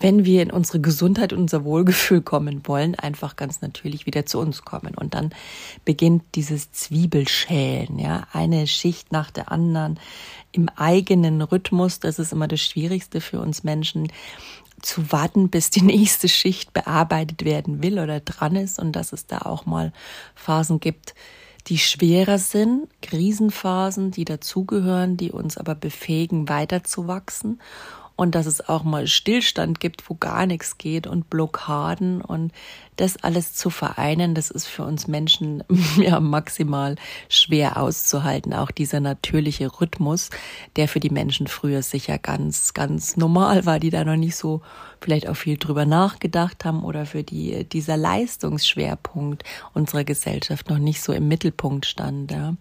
wenn 0.00 0.24
wir 0.26 0.42
in 0.42 0.50
unsere 0.50 0.80
Gesundheit 0.80 1.32
und 1.32 1.40
unser 1.40 1.64
Wohlgefühl 1.64 2.20
kommen 2.20 2.66
wollen, 2.66 2.94
einfach 2.94 3.36
ganz 3.36 3.62
natürlich 3.62 4.04
wieder 4.04 4.26
zu 4.26 4.38
uns 4.38 4.62
kommen. 4.62 4.94
Und 4.94 5.14
dann 5.14 5.30
beginnt 5.86 6.22
dieses 6.34 6.72
Zwiebelschälen, 6.72 7.98
ja, 7.98 8.26
eine 8.32 8.66
Schicht 8.66 9.12
nach 9.12 9.30
der 9.30 9.50
anderen 9.50 9.98
im 10.52 10.68
eigenen 10.70 11.40
Rhythmus. 11.40 12.00
Das 12.00 12.18
ist 12.18 12.32
immer 12.32 12.48
das 12.48 12.60
Schwierigste 12.60 13.20
für 13.20 13.40
uns 13.40 13.64
Menschen 13.64 14.08
zu 14.82 15.12
warten, 15.12 15.48
bis 15.50 15.70
die 15.70 15.82
nächste 15.84 16.28
Schicht 16.28 16.72
bearbeitet 16.72 17.44
werden 17.44 17.82
will 17.82 17.98
oder 17.98 18.20
dran 18.20 18.56
ist 18.56 18.78
und 18.78 18.92
dass 18.92 19.12
es 19.12 19.26
da 19.26 19.38
auch 19.38 19.66
mal 19.66 19.92
Phasen 20.34 20.80
gibt, 20.80 21.14
die 21.66 21.78
schwerer 21.78 22.38
sind, 22.38 22.88
Krisenphasen, 23.02 24.10
die 24.10 24.24
dazugehören, 24.24 25.16
die 25.16 25.30
uns 25.30 25.58
aber 25.58 25.74
befähigen, 25.74 26.48
weiterzuwachsen 26.48 27.60
und 28.20 28.34
dass 28.34 28.44
es 28.44 28.68
auch 28.68 28.84
mal 28.84 29.06
Stillstand 29.06 29.80
gibt, 29.80 30.10
wo 30.10 30.14
gar 30.14 30.44
nichts 30.44 30.76
geht 30.76 31.06
und 31.06 31.30
Blockaden 31.30 32.20
und 32.20 32.52
das 32.96 33.16
alles 33.16 33.54
zu 33.54 33.70
vereinen, 33.70 34.34
das 34.34 34.50
ist 34.50 34.66
für 34.66 34.84
uns 34.84 35.08
Menschen 35.08 35.64
ja 35.96 36.20
maximal 36.20 36.96
schwer 37.30 37.78
auszuhalten. 37.78 38.52
Auch 38.52 38.70
dieser 38.72 39.00
natürliche 39.00 39.80
Rhythmus, 39.80 40.28
der 40.76 40.86
für 40.86 41.00
die 41.00 41.08
Menschen 41.08 41.46
früher 41.46 41.80
sicher 41.80 42.18
ganz, 42.18 42.74
ganz 42.74 43.16
normal 43.16 43.64
war, 43.64 43.80
die 43.80 43.88
da 43.88 44.04
noch 44.04 44.16
nicht 44.16 44.36
so 44.36 44.60
vielleicht 45.00 45.26
auch 45.26 45.36
viel 45.36 45.56
drüber 45.56 45.86
nachgedacht 45.86 46.66
haben 46.66 46.84
oder 46.84 47.06
für 47.06 47.22
die 47.22 47.64
dieser 47.64 47.96
Leistungsschwerpunkt 47.96 49.44
unserer 49.72 50.04
Gesellschaft 50.04 50.68
noch 50.68 50.78
nicht 50.78 51.00
so 51.00 51.14
im 51.14 51.26
Mittelpunkt 51.26 51.86
stand. 51.86 52.32
Ja. 52.32 52.54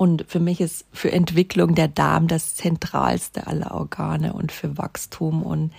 Und 0.00 0.24
für 0.28 0.40
mich 0.40 0.62
ist 0.62 0.86
für 0.94 1.12
Entwicklung 1.12 1.74
der 1.74 1.86
Darm 1.86 2.26
das 2.26 2.54
zentralste 2.54 3.46
aller 3.46 3.74
Organe 3.74 4.32
und 4.32 4.50
für 4.50 4.78
Wachstum. 4.78 5.42
Und 5.42 5.72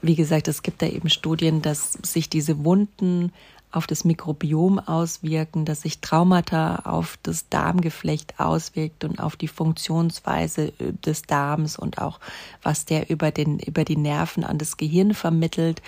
wie 0.00 0.14
gesagt, 0.14 0.48
es 0.48 0.62
gibt 0.62 0.80
da 0.80 0.86
eben 0.86 1.10
Studien, 1.10 1.60
dass 1.60 1.92
sich 2.02 2.30
diese 2.30 2.64
Wunden 2.64 3.30
auf 3.70 3.86
das 3.86 4.06
Mikrobiom 4.06 4.78
auswirken, 4.78 5.66
dass 5.66 5.82
sich 5.82 6.00
Traumata 6.00 6.76
auf 6.86 7.18
das 7.22 7.50
Darmgeflecht 7.50 8.40
auswirkt 8.40 9.04
und 9.04 9.20
auf 9.20 9.36
die 9.36 9.48
Funktionsweise 9.48 10.68
äh, 10.78 10.94
des 11.04 11.24
Darms 11.24 11.78
und 11.78 11.98
auch 11.98 12.20
was 12.62 12.86
der 12.86 13.10
über 13.10 13.30
den 13.32 13.58
über 13.58 13.84
die 13.84 13.98
Nerven 13.98 14.44
an 14.44 14.56
das 14.56 14.78
Gehirn 14.78 15.12
vermittelt 15.12 15.82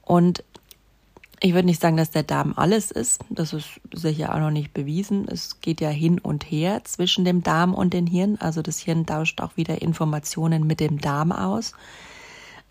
und 0.00 0.44
ich 1.40 1.54
würde 1.54 1.66
nicht 1.66 1.80
sagen, 1.80 1.96
dass 1.96 2.10
der 2.10 2.24
Darm 2.24 2.54
alles 2.56 2.90
ist. 2.90 3.24
Das 3.30 3.52
ist 3.52 3.80
sicher 3.94 4.34
auch 4.34 4.40
noch 4.40 4.50
nicht 4.50 4.74
bewiesen. 4.74 5.28
Es 5.28 5.60
geht 5.60 5.80
ja 5.80 5.88
hin 5.88 6.18
und 6.18 6.44
her 6.50 6.82
zwischen 6.84 7.24
dem 7.24 7.42
Darm 7.42 7.74
und 7.74 7.94
dem 7.94 8.06
Hirn. 8.06 8.38
Also 8.40 8.60
das 8.60 8.80
Hirn 8.80 9.06
tauscht 9.06 9.40
auch 9.40 9.56
wieder 9.56 9.80
Informationen 9.80 10.66
mit 10.66 10.80
dem 10.80 11.00
Darm 11.00 11.30
aus. 11.30 11.74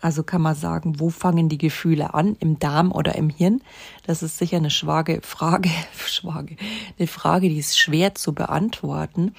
Also 0.00 0.22
kann 0.22 0.42
man 0.42 0.54
sagen, 0.54 1.00
wo 1.00 1.08
fangen 1.08 1.48
die 1.48 1.58
Gefühle 1.58 2.14
an? 2.14 2.36
Im 2.40 2.58
Darm 2.58 2.92
oder 2.92 3.14
im 3.14 3.30
Hirn? 3.30 3.62
Das 4.06 4.22
ist 4.22 4.38
sicher 4.38 4.58
eine 4.58 4.70
schwage 4.70 5.20
Frage, 5.22 5.70
schwage, 6.06 6.56
eine 6.98 7.08
Frage, 7.08 7.48
die 7.48 7.58
ist 7.58 7.78
schwer 7.78 8.14
zu 8.14 8.34
beantworten. 8.34 9.34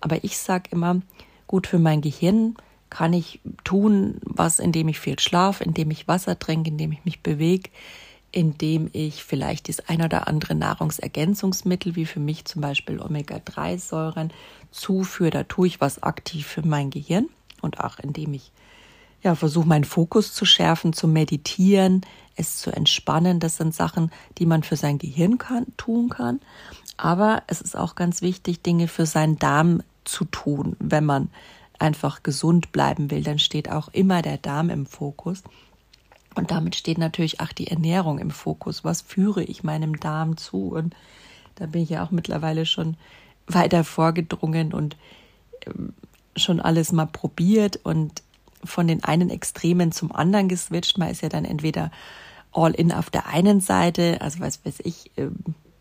Aber 0.00 0.24
ich 0.24 0.36
sage 0.38 0.70
immer, 0.72 1.00
gut 1.46 1.68
für 1.68 1.78
mein 1.78 2.00
Gehirn 2.00 2.56
kann 2.90 3.12
ich 3.14 3.40
tun, 3.64 4.20
was, 4.22 4.58
indem 4.58 4.88
ich 4.88 4.98
viel 4.98 5.18
schlafe, 5.18 5.64
indem 5.64 5.90
ich 5.92 6.08
Wasser 6.08 6.38
trinke, 6.38 6.68
indem 6.68 6.92
ich 6.92 7.04
mich 7.04 7.20
bewege 7.20 7.70
indem 8.32 8.88
ich 8.92 9.22
vielleicht 9.22 9.68
das 9.68 9.88
ein 9.88 10.02
oder 10.02 10.26
andere 10.26 10.54
Nahrungsergänzungsmittel, 10.54 11.94
wie 11.94 12.06
für 12.06 12.20
mich 12.20 12.46
zum 12.46 12.62
Beispiel 12.62 13.00
Omega-3-Säuren, 13.00 14.32
zuführe. 14.70 15.30
Da 15.30 15.42
tue 15.44 15.66
ich 15.66 15.80
was 15.80 16.02
aktiv 16.02 16.46
für 16.46 16.66
mein 16.66 16.90
Gehirn 16.90 17.28
und 17.60 17.80
auch 17.80 17.98
indem 17.98 18.34
ich 18.34 18.50
ja, 19.22 19.34
versuche, 19.34 19.68
meinen 19.68 19.84
Fokus 19.84 20.34
zu 20.34 20.44
schärfen, 20.44 20.92
zu 20.92 21.06
meditieren, 21.06 22.00
es 22.34 22.56
zu 22.56 22.70
entspannen. 22.72 23.38
Das 23.38 23.58
sind 23.58 23.74
Sachen, 23.74 24.10
die 24.38 24.46
man 24.46 24.62
für 24.62 24.76
sein 24.76 24.98
Gehirn 24.98 25.38
kann, 25.38 25.66
tun 25.76 26.08
kann. 26.08 26.40
Aber 26.96 27.42
es 27.46 27.60
ist 27.60 27.76
auch 27.76 27.94
ganz 27.94 28.22
wichtig, 28.22 28.62
Dinge 28.62 28.88
für 28.88 29.06
seinen 29.06 29.38
Darm 29.38 29.82
zu 30.04 30.24
tun, 30.24 30.76
wenn 30.80 31.04
man 31.04 31.30
einfach 31.78 32.22
gesund 32.22 32.72
bleiben 32.72 33.10
will. 33.10 33.22
Dann 33.22 33.38
steht 33.38 33.70
auch 33.70 33.88
immer 33.92 34.22
der 34.22 34.38
Darm 34.38 34.70
im 34.70 34.86
Fokus. 34.86 35.42
Und 36.34 36.50
damit 36.50 36.76
steht 36.76 36.98
natürlich 36.98 37.40
auch 37.40 37.52
die 37.52 37.68
Ernährung 37.68 38.18
im 38.18 38.30
Fokus. 38.30 38.84
Was 38.84 39.02
führe 39.02 39.42
ich 39.42 39.64
meinem 39.64 39.98
Darm 39.98 40.36
zu? 40.36 40.68
Und 40.68 40.94
da 41.56 41.66
bin 41.66 41.82
ich 41.82 41.90
ja 41.90 42.04
auch 42.04 42.10
mittlerweile 42.10 42.66
schon 42.66 42.96
weiter 43.46 43.84
vorgedrungen 43.84 44.72
und 44.72 44.96
ähm, 45.66 45.92
schon 46.36 46.60
alles 46.60 46.92
mal 46.92 47.06
probiert 47.06 47.78
und 47.82 48.22
von 48.64 48.86
den 48.86 49.04
einen 49.04 49.30
Extremen 49.30 49.92
zum 49.92 50.12
anderen 50.12 50.48
geswitcht. 50.48 50.98
Man 50.98 51.10
ist 51.10 51.22
ja 51.22 51.28
dann 51.28 51.44
entweder 51.44 51.90
all 52.52 52.72
in 52.72 52.92
auf 52.92 53.10
der 53.10 53.26
einen 53.26 53.60
Seite, 53.60 54.18
also 54.20 54.40
was 54.40 54.64
weiß 54.64 54.80
ich, 54.84 55.10
ähm, 55.16 55.36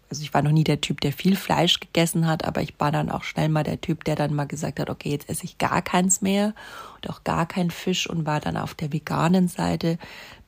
also 0.10 0.24
ich 0.24 0.34
war 0.34 0.41
noch 0.41 0.51
nie 0.51 0.65
der 0.65 0.81
Typ, 0.81 1.00
der 1.00 1.13
viel 1.13 1.38
Fleisch 1.38 1.79
gegessen 1.79 2.27
hat, 2.27 2.43
aber 2.43 2.62
ich 2.62 2.74
war 2.79 2.91
dann 2.91 3.10
auch 3.10 3.24
schnell 3.24 3.48
mal 3.48 3.63
der 3.63 3.79
Typ, 3.79 4.03
der 4.03 4.17
dann 4.17 4.34
mal 4.34 4.46
gesagt 4.46 4.81
hat, 4.81 4.89
okay, 4.89 5.10
jetzt 5.10 5.29
esse 5.29 5.46
ich 5.46 5.58
gar 5.58 5.81
keins 5.81 6.22
mehr 6.22 6.53
und 6.96 7.10
auch 7.10 7.24
gar 7.24 7.46
kein 7.46 7.72
Fisch 7.72 8.10
und 8.10 8.25
war 8.25 8.41
dann 8.41 8.58
auf 8.58 8.74
der 8.74 8.91
veganen 8.91 9.48
Seite, 9.48 9.98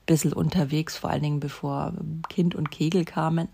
bisschen 0.05 0.33
unterwegs, 0.33 0.97
vor 0.97 1.09
allen 1.09 1.23
Dingen 1.23 1.39
bevor 1.39 1.93
Kind 2.29 2.55
und 2.55 2.71
Kegel 2.71 3.05
kamen. 3.05 3.49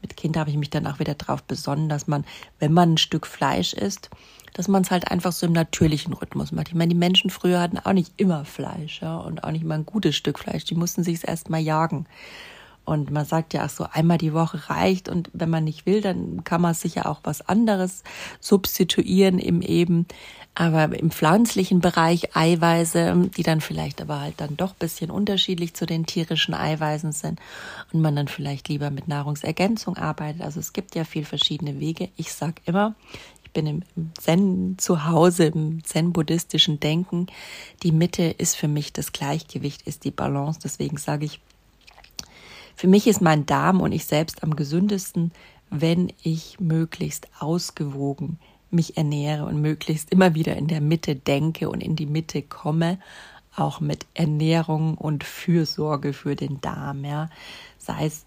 Mit 0.00 0.16
Kind 0.16 0.36
habe 0.36 0.50
ich 0.50 0.56
mich 0.56 0.70
dann 0.70 0.86
auch 0.86 0.98
wieder 0.98 1.14
darauf 1.14 1.42
besonnen, 1.44 1.88
dass 1.88 2.06
man, 2.08 2.24
wenn 2.58 2.72
man 2.72 2.94
ein 2.94 2.98
Stück 2.98 3.26
Fleisch 3.26 3.72
isst, 3.72 4.10
dass 4.52 4.68
man 4.68 4.82
es 4.82 4.90
halt 4.90 5.10
einfach 5.10 5.32
so 5.32 5.46
im 5.46 5.52
natürlichen 5.52 6.12
Rhythmus 6.12 6.52
macht. 6.52 6.68
Ich 6.68 6.74
meine, 6.74 6.88
die 6.88 6.98
Menschen 6.98 7.30
früher 7.30 7.60
hatten 7.60 7.78
auch 7.78 7.92
nicht 7.92 8.12
immer 8.16 8.44
Fleisch, 8.44 9.00
ja, 9.00 9.16
und 9.16 9.44
auch 9.44 9.50
nicht 9.50 9.62
immer 9.62 9.74
ein 9.74 9.86
gutes 9.86 10.16
Stück 10.16 10.38
Fleisch. 10.38 10.64
Die 10.64 10.74
mussten 10.74 11.04
sich 11.04 11.16
es 11.16 11.24
erst 11.24 11.50
mal 11.50 11.60
jagen. 11.60 12.06
Und 12.84 13.10
man 13.10 13.24
sagt 13.24 13.54
ja 13.54 13.64
auch 13.64 13.70
so, 13.70 13.86
einmal 13.90 14.18
die 14.18 14.32
Woche 14.32 14.68
reicht. 14.68 15.08
Und 15.08 15.30
wenn 15.32 15.50
man 15.50 15.64
nicht 15.64 15.86
will, 15.86 16.00
dann 16.00 16.42
kann 16.44 16.60
man 16.60 16.74
sicher 16.74 17.06
auch 17.06 17.20
was 17.22 17.48
anderes 17.48 18.02
substituieren 18.40 19.38
im 19.38 19.62
eben. 19.62 20.06
Aber 20.54 20.98
im 20.98 21.10
pflanzlichen 21.10 21.80
Bereich 21.80 22.36
Eiweiße, 22.36 23.30
die 23.36 23.42
dann 23.42 23.60
vielleicht 23.60 24.02
aber 24.02 24.20
halt 24.20 24.34
dann 24.36 24.56
doch 24.56 24.74
bisschen 24.74 25.10
unterschiedlich 25.10 25.74
zu 25.74 25.86
den 25.86 26.04
tierischen 26.04 26.52
Eiweißen 26.54 27.12
sind 27.12 27.40
und 27.92 28.02
man 28.02 28.16
dann 28.16 28.28
vielleicht 28.28 28.68
lieber 28.68 28.90
mit 28.90 29.08
Nahrungsergänzung 29.08 29.96
arbeitet. 29.96 30.42
Also 30.42 30.60
es 30.60 30.72
gibt 30.72 30.94
ja 30.94 31.04
viel 31.04 31.24
verschiedene 31.24 31.80
Wege. 31.80 32.10
Ich 32.16 32.32
sag 32.34 32.60
immer, 32.66 32.94
ich 33.44 33.52
bin 33.52 33.66
im 33.66 33.82
Zen 34.18 34.76
zu 34.78 35.06
Hause, 35.06 35.46
im 35.46 35.84
Zen-buddhistischen 35.84 36.80
Denken. 36.80 37.28
Die 37.82 37.92
Mitte 37.92 38.24
ist 38.24 38.56
für 38.56 38.68
mich 38.68 38.92
das 38.92 39.12
Gleichgewicht, 39.12 39.82
ist 39.82 40.04
die 40.04 40.10
Balance. 40.10 40.60
Deswegen 40.62 40.98
sage 40.98 41.24
ich, 41.24 41.40
für 42.82 42.88
mich 42.88 43.06
ist 43.06 43.22
mein 43.22 43.46
Darm 43.46 43.80
und 43.80 43.92
ich 43.92 44.06
selbst 44.06 44.42
am 44.42 44.56
gesündesten, 44.56 45.30
wenn 45.70 46.12
ich 46.24 46.58
möglichst 46.58 47.28
ausgewogen 47.38 48.40
mich 48.72 48.96
ernähre 48.96 49.44
und 49.44 49.60
möglichst 49.60 50.10
immer 50.10 50.34
wieder 50.34 50.56
in 50.56 50.66
der 50.66 50.80
Mitte 50.80 51.14
denke 51.14 51.70
und 51.70 51.80
in 51.80 51.94
die 51.94 52.06
Mitte 52.06 52.42
komme, 52.42 52.98
auch 53.54 53.78
mit 53.78 54.06
Ernährung 54.14 54.98
und 54.98 55.22
Fürsorge 55.22 56.12
für 56.12 56.34
den 56.34 56.60
Darm, 56.60 57.04
ja. 57.04 57.30
Sei 57.78 58.06
es, 58.06 58.26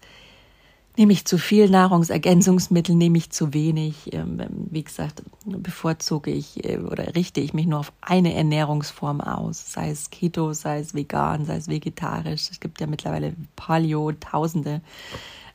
nehme 0.96 1.12
ich 1.12 1.24
zu 1.24 1.38
viel 1.38 1.68
Nahrungsergänzungsmittel, 1.68 2.94
nehme 2.94 3.18
ich 3.18 3.30
zu 3.30 3.52
wenig. 3.52 4.12
Ähm, 4.12 4.40
wie 4.70 4.82
gesagt, 4.82 5.22
bevorzuge 5.44 6.30
ich 6.30 6.64
äh, 6.64 6.78
oder 6.78 7.14
richte 7.14 7.40
ich 7.40 7.54
mich 7.54 7.66
nur 7.66 7.80
auf 7.80 7.92
eine 8.00 8.34
Ernährungsform 8.34 9.20
aus, 9.20 9.72
sei 9.72 9.90
es 9.90 10.10
Keto, 10.10 10.52
sei 10.52 10.80
es 10.80 10.94
vegan, 10.94 11.44
sei 11.44 11.56
es 11.56 11.68
vegetarisch. 11.68 12.50
Es 12.50 12.60
gibt 12.60 12.80
ja 12.80 12.86
mittlerweile 12.86 13.34
Paleo, 13.56 14.12
Tausende. 14.12 14.80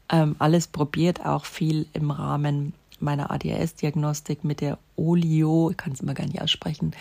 Ähm, 0.09 0.35
alles 0.39 0.67
probiert, 0.67 1.25
auch 1.25 1.45
viel 1.45 1.87
im 1.93 2.11
Rahmen 2.11 2.73
meiner 2.99 3.31
ADHS-Diagnostik 3.31 4.43
mit 4.43 4.61
der 4.61 4.77
Olio, 4.95 5.71
ich 5.71 5.77
kann 5.77 5.93
es 5.93 6.01
immer 6.01 6.13
gar 6.13 6.25
nicht 6.25 6.41
aussprechen, 6.41 6.91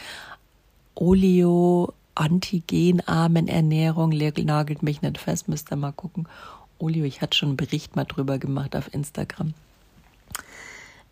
Olio 0.94 1.92
antigenarmen 2.14 3.48
Ernährung, 3.48 4.10
nagelt 4.10 4.82
mich 4.82 5.02
nicht 5.02 5.18
fest, 5.18 5.48
müsst 5.48 5.70
ihr 5.72 5.76
mal 5.76 5.92
gucken. 5.92 6.26
Olio, 6.80 7.04
ich 7.04 7.20
hatte 7.20 7.36
schon 7.36 7.50
einen 7.50 7.56
Bericht 7.56 7.96
mal 7.96 8.04
drüber 8.04 8.38
gemacht 8.38 8.74
auf 8.74 8.92
Instagram, 8.92 9.54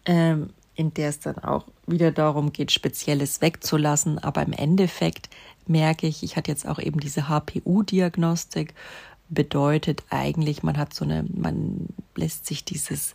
ähm, 0.06 0.50
in 0.74 0.94
der 0.94 1.10
es 1.10 1.20
dann 1.20 1.38
auch 1.38 1.66
wieder 1.86 2.12
darum 2.12 2.52
geht, 2.52 2.72
Spezielles 2.72 3.40
wegzulassen. 3.40 4.18
Aber 4.18 4.42
im 4.42 4.52
Endeffekt 4.52 5.28
merke 5.66 6.06
ich, 6.06 6.22
ich 6.22 6.36
hatte 6.36 6.50
jetzt 6.50 6.66
auch 6.66 6.78
eben 6.78 7.00
diese 7.00 7.28
HPU-Diagnostik, 7.28 8.74
bedeutet 9.28 10.04
eigentlich, 10.08 10.62
man 10.62 10.78
hat 10.78 10.94
so 10.94 11.04
eine, 11.04 11.24
man 11.34 11.88
lässt 12.16 12.46
sich 12.46 12.64
dieses 12.64 13.14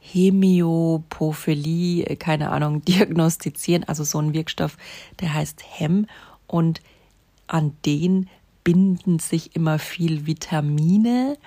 Hemiopophilie, 0.00 2.04
äh, 2.04 2.16
keine 2.16 2.50
Ahnung, 2.50 2.82
diagnostizieren, 2.84 3.84
also 3.84 4.04
so 4.04 4.20
ein 4.20 4.34
Wirkstoff, 4.34 4.76
der 5.20 5.34
heißt 5.34 5.62
HEM 5.78 6.06
und 6.46 6.80
an 7.46 7.74
den 7.84 8.28
binden 8.62 9.18
sich 9.18 9.56
immer 9.56 9.78
viel 9.78 10.26
Vitamine, 10.26 11.38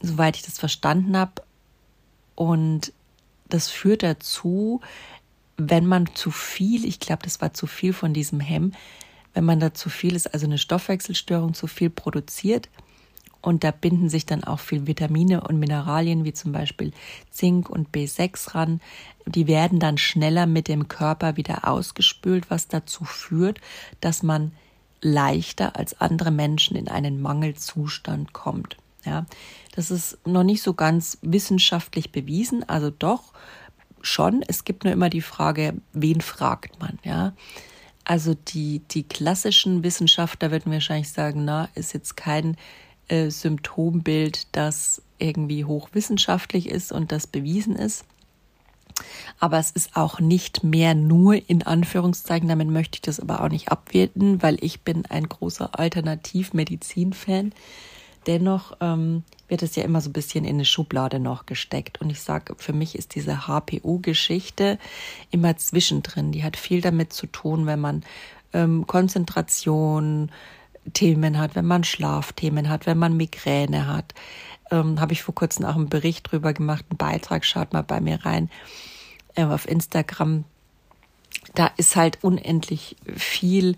soweit 0.00 0.36
ich 0.36 0.42
das 0.42 0.58
verstanden 0.58 1.16
habe. 1.16 1.42
Und 2.34 2.92
das 3.48 3.68
führt 3.68 4.02
dazu, 4.02 4.80
wenn 5.56 5.86
man 5.86 6.14
zu 6.14 6.30
viel, 6.30 6.84
ich 6.84 7.00
glaube, 7.00 7.22
das 7.24 7.40
war 7.40 7.52
zu 7.52 7.66
viel 7.66 7.92
von 7.92 8.14
diesem 8.14 8.40
Hemm, 8.40 8.72
wenn 9.34 9.44
man 9.44 9.60
da 9.60 9.74
zu 9.74 9.90
viel 9.90 10.16
ist, 10.16 10.32
also 10.32 10.46
eine 10.46 10.58
Stoffwechselstörung 10.58 11.54
zu 11.54 11.66
viel 11.66 11.90
produziert, 11.90 12.68
und 13.42 13.64
da 13.64 13.70
binden 13.70 14.08
sich 14.08 14.26
dann 14.26 14.44
auch 14.44 14.60
viel 14.60 14.86
Vitamine 14.86 15.40
und 15.42 15.58
Mineralien 15.58 16.24
wie 16.24 16.32
zum 16.32 16.52
Beispiel 16.52 16.92
Zink 17.30 17.70
und 17.70 17.90
B6 17.90 18.54
ran. 18.54 18.80
Die 19.26 19.46
werden 19.46 19.78
dann 19.78 19.98
schneller 19.98 20.46
mit 20.46 20.68
dem 20.68 20.88
Körper 20.88 21.36
wieder 21.36 21.66
ausgespült, 21.66 22.50
was 22.50 22.68
dazu 22.68 23.04
führt, 23.04 23.60
dass 24.00 24.22
man 24.22 24.52
leichter 25.00 25.76
als 25.76 25.98
andere 26.00 26.30
Menschen 26.30 26.76
in 26.76 26.88
einen 26.88 27.22
Mangelzustand 27.22 28.34
kommt. 28.34 28.76
Ja, 29.04 29.26
das 29.74 29.90
ist 29.90 30.18
noch 30.26 30.42
nicht 30.42 30.62
so 30.62 30.74
ganz 30.74 31.18
wissenschaftlich 31.22 32.12
bewiesen, 32.12 32.68
also 32.68 32.90
doch 32.90 33.32
schon. 34.02 34.42
Es 34.46 34.64
gibt 34.64 34.84
nur 34.84 34.92
immer 34.92 35.10
die 35.10 35.22
Frage, 35.22 35.74
wen 35.92 36.20
fragt 36.20 36.78
man, 36.80 36.98
ja? 37.02 37.32
Also 38.04 38.34
die, 38.34 38.80
die 38.90 39.04
klassischen 39.04 39.84
Wissenschaftler 39.84 40.50
würden 40.50 40.72
wahrscheinlich 40.72 41.10
sagen, 41.10 41.44
na, 41.44 41.68
ist 41.74 41.94
jetzt 41.94 42.16
kein 42.16 42.56
äh, 43.08 43.30
Symptombild, 43.30 44.48
das 44.52 45.02
irgendwie 45.18 45.64
hochwissenschaftlich 45.64 46.68
ist 46.68 46.92
und 46.92 47.12
das 47.12 47.26
bewiesen 47.26 47.76
ist. 47.76 48.04
Aber 49.38 49.58
es 49.58 49.70
ist 49.70 49.96
auch 49.96 50.20
nicht 50.20 50.64
mehr 50.64 50.94
nur 50.94 51.48
in 51.48 51.62
Anführungszeichen, 51.62 52.48
damit 52.48 52.68
möchte 52.68 52.96
ich 52.96 53.02
das 53.02 53.20
aber 53.20 53.42
auch 53.42 53.48
nicht 53.48 53.70
abwerten, 53.70 54.42
weil 54.42 54.58
ich 54.60 54.82
bin 54.82 55.06
ein 55.06 55.28
großer 55.28 55.78
Alternativmedizin-Fan. 55.78 57.52
Dennoch 58.26 58.76
ähm, 58.80 59.24
wird 59.48 59.62
es 59.62 59.76
ja 59.76 59.84
immer 59.84 60.00
so 60.00 60.10
ein 60.10 60.14
bisschen 60.14 60.44
in 60.44 60.56
eine 60.56 60.64
Schublade 60.64 61.18
noch 61.18 61.46
gesteckt. 61.46 62.00
Und 62.00 62.10
ich 62.10 62.20
sage, 62.20 62.54
für 62.58 62.72
mich 62.72 62.96
ist 62.96 63.14
diese 63.14 63.46
HPU-Geschichte 63.46 64.78
immer 65.30 65.56
zwischendrin. 65.56 66.32
Die 66.32 66.44
hat 66.44 66.56
viel 66.56 66.80
damit 66.80 67.12
zu 67.12 67.26
tun, 67.26 67.66
wenn 67.66 67.80
man 67.80 68.02
ähm, 68.52 68.86
Konzentration, 68.86 70.30
Themen 70.92 71.38
hat, 71.38 71.54
wenn 71.54 71.66
man 71.66 71.84
Schlafthemen 71.84 72.68
hat, 72.68 72.86
wenn 72.86 72.98
man 72.98 73.16
Migräne 73.16 73.86
hat. 73.86 74.14
Ähm, 74.70 75.00
Habe 75.00 75.12
ich 75.12 75.22
vor 75.22 75.34
kurzem 75.34 75.64
auch 75.64 75.76
einen 75.76 75.88
Bericht 75.88 76.30
drüber 76.30 76.52
gemacht, 76.52 76.84
einen 76.90 76.96
Beitrag, 76.96 77.44
schaut 77.44 77.72
mal 77.72 77.82
bei 77.82 78.00
mir 78.00 78.24
rein 78.24 78.50
äh, 79.34 79.44
auf 79.44 79.68
Instagram. 79.68 80.44
Da 81.54 81.70
ist 81.76 81.96
halt 81.96 82.18
unendlich 82.22 82.96
viel, 83.16 83.76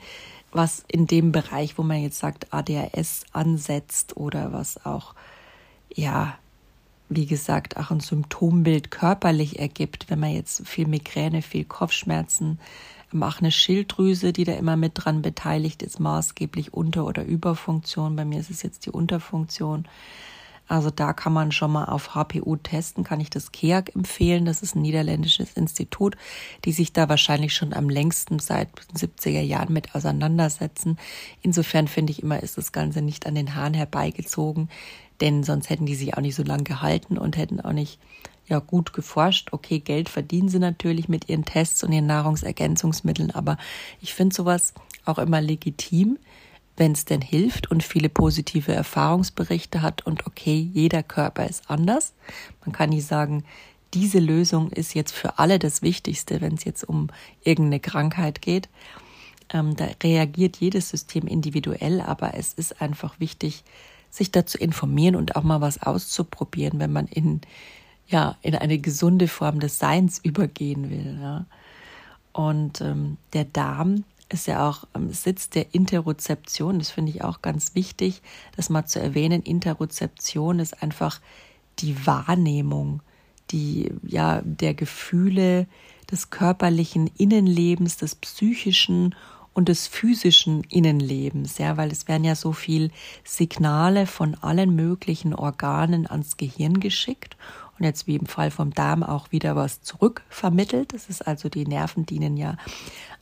was 0.53 0.85
in 0.89 1.07
dem 1.07 1.33
Bereich, 1.33 1.79
wo 1.79 1.83
man 1.83 2.03
jetzt 2.03 2.19
sagt, 2.19 2.53
ADHS 2.53 3.25
ansetzt 3.33 4.17
oder 4.17 4.53
was 4.53 4.85
auch, 4.85 5.15
ja, 5.93 6.39
wie 7.09 7.27
gesagt, 7.27 7.77
auch 7.77 7.91
ein 7.91 8.01
Symptombild 8.01 8.91
körperlich 8.91 9.59
ergibt, 9.59 10.09
wenn 10.09 10.21
man 10.21 10.35
jetzt 10.35 10.67
viel 10.67 10.87
Migräne, 10.87 11.43
viel 11.43 11.65
Kopfschmerzen, 11.65 12.59
auch 13.21 13.41
eine 13.41 13.53
Schilddrüse, 13.53 14.33
die 14.33 14.45
da 14.45 14.55
immer 14.55 14.77
mit 14.77 14.93
dran 14.95 15.21
beteiligt 15.21 15.83
ist, 15.83 16.01
maßgeblich 16.01 16.73
Unter- 16.73 17.05
oder 17.05 17.25
Überfunktion. 17.25 18.17
Bei 18.17 18.25
mir 18.25 18.41
ist 18.41 18.51
es 18.51 18.63
jetzt 18.63 18.87
die 18.87 18.91
Unterfunktion. 18.91 19.87
Also 20.73 20.89
da 20.91 21.13
kann 21.13 21.35
man 21.35 21.53
schon 21.53 21.71
mal 21.71 21.85
auf 21.85 22.15
HPU 22.15 22.57
testen, 22.57 23.05
kann 23.05 23.21
ich 23.21 23.29
das 23.29 23.53
KEAG 23.53 23.95
empfehlen. 23.95 24.47
Das 24.47 24.63
ist 24.63 24.75
ein 24.75 24.81
niederländisches 24.81 25.53
Institut, 25.53 26.17
die 26.65 26.73
sich 26.73 26.95
da 26.95 27.11
wahrscheinlich 27.11 27.53
schon 27.53 27.75
am 27.75 27.91
längsten 27.91 28.39
seit 28.39 28.71
70er 28.97 29.43
Jahren 29.43 29.75
mit 29.75 29.95
auseinandersetzen. 29.95 30.99
Insofern 31.43 31.89
finde 31.89 32.13
ich 32.13 32.23
immer, 32.23 32.43
ist 32.43 32.57
das 32.57 32.73
Ganze 32.73 33.03
nicht 33.03 33.27
an 33.27 33.35
den 33.35 33.55
Haaren 33.55 33.75
herbeigezogen, 33.75 34.71
denn 35.21 35.45
sonst 35.45 35.69
hätten 35.69 35.85
die 35.85 35.95
sich 35.95 36.17
auch 36.17 36.23
nicht 36.23 36.37
so 36.37 36.43
lange 36.43 36.65
gehalten 36.65 37.19
und 37.19 37.37
hätten 37.37 37.61
auch 37.61 37.75
nicht 37.75 38.01
ja 38.47 38.59
gut 38.59 38.95
geforscht. 38.95 39.53
Okay, 39.53 39.79
Geld 39.79 40.09
verdienen 40.09 40.49
sie 40.49 40.59
natürlich 40.59 41.07
mit 41.07 41.29
ihren 41.29 41.45
Tests 41.45 41.85
und 41.85 41.93
ihren 41.93 42.07
Nahrungsergänzungsmitteln, 42.07 43.31
aber 43.31 43.59
ich 44.01 44.15
finde 44.15 44.35
sowas 44.35 44.73
auch 45.05 45.19
immer 45.19 45.43
legitim, 45.43 46.19
wenn 46.77 46.93
es 46.93 47.05
denn 47.05 47.21
hilft 47.21 47.71
und 47.71 47.83
viele 47.83 48.09
positive 48.09 48.73
Erfahrungsberichte 48.73 49.83
hat 49.83 50.07
und 50.07 50.27
okay, 50.27 50.71
jeder 50.73 51.03
Körper 51.03 51.47
ist 51.47 51.71
anders. 51.71 52.15
Man 52.65 52.73
kann 52.73 52.91
nicht 52.91 53.07
sagen, 53.07 53.45
diese 53.95 54.19
Lösung 54.19 54.71
ist 54.71 54.95
jetzt 54.95 55.13
für 55.13 55.39
alle 55.39 55.59
das 55.59 55.83
Wichtigste, 55.83 56.41
wenn 56.41 56.55
es 56.55 56.65
jetzt 56.65 56.85
um 56.85 57.09
irgendeine 57.43 57.81
Krankheit 57.81 58.41
geht. 58.41 58.69
Ähm, 59.53 59.77
da 59.77 59.87
reagiert 60.03 60.57
jedes 60.57 60.89
System 60.89 61.27
individuell, 61.27 62.01
aber 62.01 62.35
es 62.35 62.55
ist 62.55 62.81
einfach 62.81 63.21
wichtig, 63.21 63.65
sich 64.09 64.31
dazu 64.31 64.57
informieren 64.57 65.17
und 65.17 65.37
auch 65.37 65.43
mal 65.43 65.61
was 65.61 65.83
auszuprobieren, 65.83 66.79
wenn 66.79 66.93
man 66.93 67.07
in 67.07 67.43
ja, 68.13 68.37
in 68.43 68.55
eine 68.55 68.79
gesunde 68.79 69.27
Form 69.27 69.59
des 69.59 69.79
Seins 69.79 70.21
übergehen 70.23 70.91
will. 70.91 71.19
Ja. 71.21 71.47
Und 72.33 72.81
ähm, 72.81 73.17
der 73.33 73.45
Darm 73.45 74.05
ist 74.33 74.47
ja 74.47 74.69
auch 74.69 74.85
Sitz 75.09 75.51
der 75.51 75.75
Interozeption. 75.75 76.79
Das 76.79 76.91
finde 76.91 77.11
ich 77.11 77.23
auch 77.23 77.43
ganz 77.43 77.75
wichtig, 77.75 78.23
das 78.57 78.71
mal 78.71 78.87
zu 78.87 79.01
erwähnen. 79.01 79.43
Interozeption 79.43 80.59
ist 80.59 80.83
einfach 80.83 81.21
die 81.79 82.07
Wahrnehmung, 82.07 83.03
die 83.51 83.93
ja 84.03 84.41
der 84.45 84.75
Gefühle, 84.75 85.67
des 86.11 86.29
körperlichen 86.29 87.11
Innenlebens, 87.17 87.97
des 87.97 88.15
psychischen 88.15 89.15
und 89.55 89.69
des 89.69 89.87
physischen 89.87 90.63
Innenlebens, 90.65 91.59
ja, 91.59 91.77
weil 91.77 91.91
es 91.91 92.07
werden 92.07 92.25
ja 92.25 92.35
so 92.35 92.53
viel 92.53 92.91
Signale 93.25 94.07
von 94.07 94.35
allen 94.37 94.75
möglichen 94.75 95.35
Organen 95.35 96.07
ans 96.07 96.37
Gehirn 96.37 96.81
geschickt 96.81 97.37
und 97.83 97.87
jetzt 97.87 98.07
wie 98.07 98.17
im 98.17 98.27
Fall 98.27 98.53
vom 98.53 98.73
Darm 98.73 99.03
auch 99.03 99.33
wieder 99.33 99.57
was 99.57 99.83
zurückvermittelt. 99.83 100.95
Das 100.95 101.09
ist 101.09 101.27
also, 101.27 101.49
die 101.49 101.67
Nerven 101.67 102.07
dienen 102.07 102.37
ja 102.37 102.57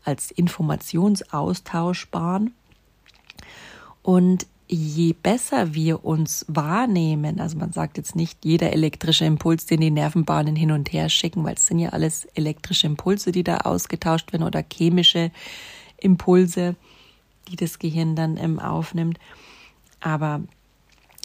als 0.04 0.30
Informationsaustauschbahn. 0.30 2.52
Und 4.02 4.46
je 4.68 5.14
besser 5.14 5.72
wir 5.74 6.04
uns 6.04 6.44
wahrnehmen, 6.46 7.40
also 7.40 7.56
man 7.56 7.72
sagt 7.72 7.96
jetzt 7.96 8.14
nicht 8.14 8.44
jeder 8.44 8.70
elektrische 8.72 9.24
Impuls, 9.24 9.64
den 9.66 9.80
die 9.80 9.90
Nervenbahnen 9.90 10.54
hin 10.56 10.72
und 10.72 10.92
her 10.92 11.08
schicken, 11.08 11.42
weil 11.42 11.54
es 11.54 11.66
sind 11.66 11.78
ja 11.78 11.88
alles 11.90 12.26
elektrische 12.34 12.86
Impulse, 12.86 13.32
die 13.32 13.42
da 13.42 13.56
ausgetauscht 13.58 14.32
werden 14.32 14.44
oder 14.44 14.62
chemische 14.70 15.30
Impulse, 15.96 16.76
die 17.48 17.56
das 17.56 17.78
Gehirn 17.78 18.14
dann 18.14 18.36
ähm, 18.36 18.60
aufnimmt. 18.60 19.18
Aber 20.00 20.42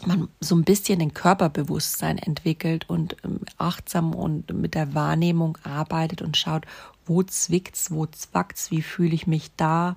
man 0.04 0.28
so 0.40 0.54
ein 0.54 0.64
bisschen 0.64 1.00
ein 1.00 1.14
Körperbewusstsein 1.14 2.18
entwickelt 2.18 2.88
und 2.88 3.16
ähm, 3.24 3.40
achtsam 3.56 4.14
und 4.14 4.52
mit 4.52 4.74
der 4.74 4.94
Wahrnehmung 4.94 5.56
arbeitet 5.62 6.22
und 6.22 6.36
schaut, 6.36 6.66
wo 7.06 7.22
zwickt's, 7.22 7.90
wo 7.90 8.06
zwackt's, 8.06 8.70
wie 8.70 8.82
fühle 8.82 9.14
ich 9.14 9.26
mich 9.26 9.50
da, 9.56 9.94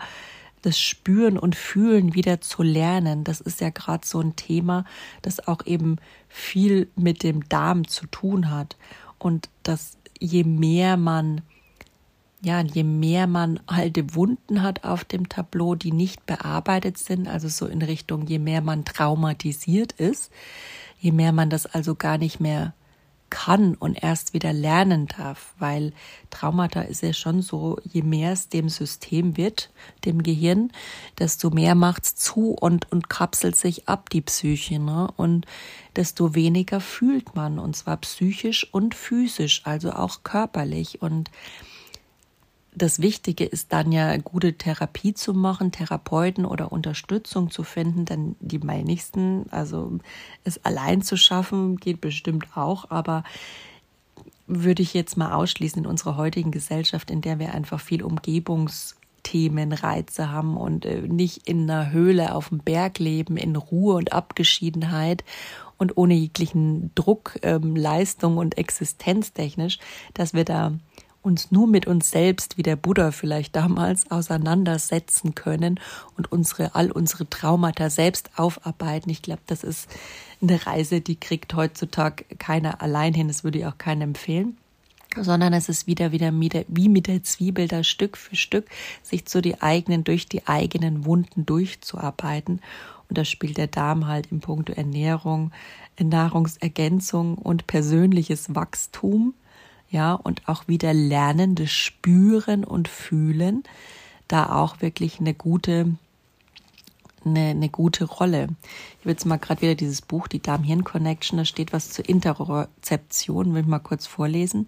das 0.61 0.79
Spüren 0.79 1.37
und 1.37 1.55
Fühlen 1.55 2.13
wieder 2.13 2.41
zu 2.41 2.63
lernen, 2.63 3.23
das 3.23 3.41
ist 3.41 3.61
ja 3.61 3.69
gerade 3.69 4.05
so 4.05 4.19
ein 4.19 4.35
Thema, 4.35 4.85
das 5.21 5.47
auch 5.47 5.65
eben 5.65 5.97
viel 6.27 6.89
mit 6.95 7.23
dem 7.23 7.47
Darm 7.47 7.87
zu 7.87 8.07
tun 8.07 8.51
hat. 8.51 8.77
Und 9.17 9.49
dass 9.63 9.97
je 10.19 10.43
mehr 10.43 10.97
man 10.97 11.41
ja, 12.41 12.61
je 12.61 12.83
mehr 12.83 13.27
man 13.27 13.59
alte 13.65 14.15
Wunden 14.15 14.61
hat 14.61 14.83
auf 14.83 15.03
dem 15.03 15.27
Tableau, 15.27 15.75
die 15.75 15.91
nicht 15.91 16.25
bearbeitet 16.25 16.97
sind, 16.97 17.27
also 17.27 17.49
so 17.49 17.65
in 17.65 17.81
Richtung, 17.81 18.27
je 18.27 18.39
mehr 18.39 18.61
man 18.61 18.85
traumatisiert 18.85 19.91
ist, 19.93 20.31
je 20.99 21.11
mehr 21.11 21.33
man 21.33 21.49
das 21.49 21.65
also 21.65 21.95
gar 21.95 22.17
nicht 22.17 22.39
mehr 22.39 22.73
kann 23.29 23.75
und 23.75 24.01
erst 24.01 24.33
wieder 24.33 24.53
lernen 24.53 25.07
darf, 25.07 25.53
weil 25.59 25.93
Traumata 26.29 26.81
ist 26.81 27.03
ja 27.03 27.13
schon 27.13 27.41
so, 27.41 27.77
je 27.83 28.01
mehr 28.01 28.31
es 28.31 28.49
dem 28.49 28.69
System 28.69 29.37
wird, 29.37 29.69
dem 30.05 30.23
Gehirn, 30.23 30.71
desto 31.19 31.49
mehr 31.49 31.75
macht's 31.75 32.15
zu 32.15 32.51
und, 32.51 32.91
und 32.91 33.09
kapselt 33.09 33.55
sich 33.55 33.87
ab, 33.87 34.09
die 34.09 34.21
Psyche, 34.21 34.79
ne? 34.79 35.09
Und 35.15 35.45
desto 35.95 36.35
weniger 36.35 36.79
fühlt 36.79 37.35
man, 37.35 37.59
und 37.59 37.75
zwar 37.75 37.97
psychisch 37.97 38.67
und 38.73 38.95
physisch, 38.95 39.61
also 39.65 39.91
auch 39.91 40.23
körperlich. 40.23 41.01
Und 41.01 41.29
das 42.75 43.01
Wichtige 43.01 43.45
ist 43.45 43.73
dann 43.73 43.91
ja, 43.91 44.15
gute 44.17 44.53
Therapie 44.53 45.13
zu 45.13 45.33
machen, 45.33 45.71
Therapeuten 45.71 46.45
oder 46.45 46.71
Unterstützung 46.71 47.49
zu 47.51 47.63
finden, 47.63 48.05
dann 48.05 48.35
die 48.39 48.61
wenigsten, 48.61 49.45
also 49.51 49.99
es 50.43 50.63
allein 50.63 51.01
zu 51.01 51.17
schaffen, 51.17 51.77
geht 51.77 51.99
bestimmt 51.99 52.45
auch, 52.55 52.89
aber 52.89 53.23
würde 54.47 54.81
ich 54.81 54.93
jetzt 54.93 55.17
mal 55.17 55.33
ausschließen 55.33 55.83
in 55.83 55.89
unserer 55.89 56.17
heutigen 56.17 56.51
Gesellschaft, 56.51 57.11
in 57.11 57.21
der 57.21 57.39
wir 57.39 57.53
einfach 57.53 57.79
viel 57.79 58.03
Umgebungsthemen, 58.03 59.73
Reize 59.73 60.31
haben 60.31 60.57
und 60.57 60.85
äh, 60.85 61.01
nicht 61.01 61.47
in 61.47 61.69
einer 61.69 61.91
Höhle 61.91 62.33
auf 62.33 62.49
dem 62.49 62.59
Berg 62.59 62.99
leben, 62.99 63.37
in 63.37 63.55
Ruhe 63.55 63.95
und 63.95 64.11
Abgeschiedenheit 64.11 65.23
und 65.77 65.97
ohne 65.97 66.15
jeglichen 66.15 66.91
Druck, 66.95 67.39
ähm, 67.43 67.75
Leistung 67.75 68.37
und 68.37 68.57
existenztechnisch, 68.57 69.79
dass 70.13 70.33
wir 70.33 70.45
da 70.45 70.73
uns 71.21 71.51
nur 71.51 71.67
mit 71.67 71.87
uns 71.87 72.11
selbst, 72.11 72.57
wie 72.57 72.63
der 72.63 72.75
Buddha 72.75 73.11
vielleicht 73.11 73.55
damals, 73.55 74.09
auseinandersetzen 74.09 75.35
können 75.35 75.79
und 76.17 76.31
unsere, 76.31 76.75
all 76.75 76.91
unsere 76.91 77.29
Traumata 77.29 77.89
selbst 77.89 78.31
aufarbeiten. 78.37 79.09
Ich 79.09 79.21
glaube, 79.21 79.41
das 79.47 79.63
ist 79.63 79.89
eine 80.41 80.65
Reise, 80.65 81.01
die 81.01 81.17
kriegt 81.17 81.53
heutzutage 81.53 82.23
keiner 82.37 82.81
allein 82.81 83.13
hin. 83.13 83.27
Das 83.27 83.43
würde 83.43 83.59
ich 83.59 83.65
auch 83.65 83.77
keinem 83.77 84.09
empfehlen 84.09 84.57
sondern 85.17 85.53
es 85.53 85.69
ist 85.69 85.87
wieder 85.87 86.11
wieder 86.11 86.31
wie 86.67 86.87
mit 86.87 87.07
der 87.07 87.23
Zwiebel 87.23 87.67
da 87.67 87.83
Stück 87.83 88.15
für 88.15 88.35
Stück 88.35 88.69
sich 89.01 89.25
zu 89.25 89.41
die 89.41 89.59
eigenen 89.59 90.03
durch 90.03 90.27
die 90.27 90.47
eigenen 90.47 91.03
Wunden 91.03 91.47
durchzuarbeiten 91.47 92.61
und 93.09 93.17
da 93.17 93.25
spielt 93.25 93.57
der 93.57 93.67
Darm 93.67 94.07
halt 94.07 94.31
im 94.31 94.39
Punkt 94.39 94.69
Ernährung, 94.69 95.51
Nahrungsergänzung 95.99 97.37
und 97.37 97.65
persönliches 97.65 98.53
Wachstum 98.53 99.33
ja, 99.89 100.13
und 100.13 100.47
auch 100.47 100.67
wieder 100.67 100.93
lernendes 100.93 101.71
Spüren 101.71 102.63
und 102.63 102.87
Fühlen, 102.87 103.63
da 104.27 104.55
auch 104.55 104.81
wirklich 104.81 105.19
eine 105.19 105.33
gute, 105.33 105.95
eine, 107.25 107.49
eine 107.49 107.69
gute 107.69 108.05
Rolle. 108.05 108.49
Ich 108.93 108.99
habe 108.99 109.09
jetzt 109.11 109.25
mal 109.25 109.37
gerade 109.37 109.61
wieder 109.61 109.75
dieses 109.75 110.03
Buch, 110.03 110.27
die 110.27 110.41
Darm-Hirn-Connection, 110.41 111.37
da 111.37 111.45
steht 111.45 111.73
was 111.73 111.89
zur 111.89 112.07
Interozeption, 112.07 113.53
will 113.53 113.61
ich 113.61 113.67
mal 113.67 113.79
kurz 113.79 114.05
vorlesen. 114.05 114.67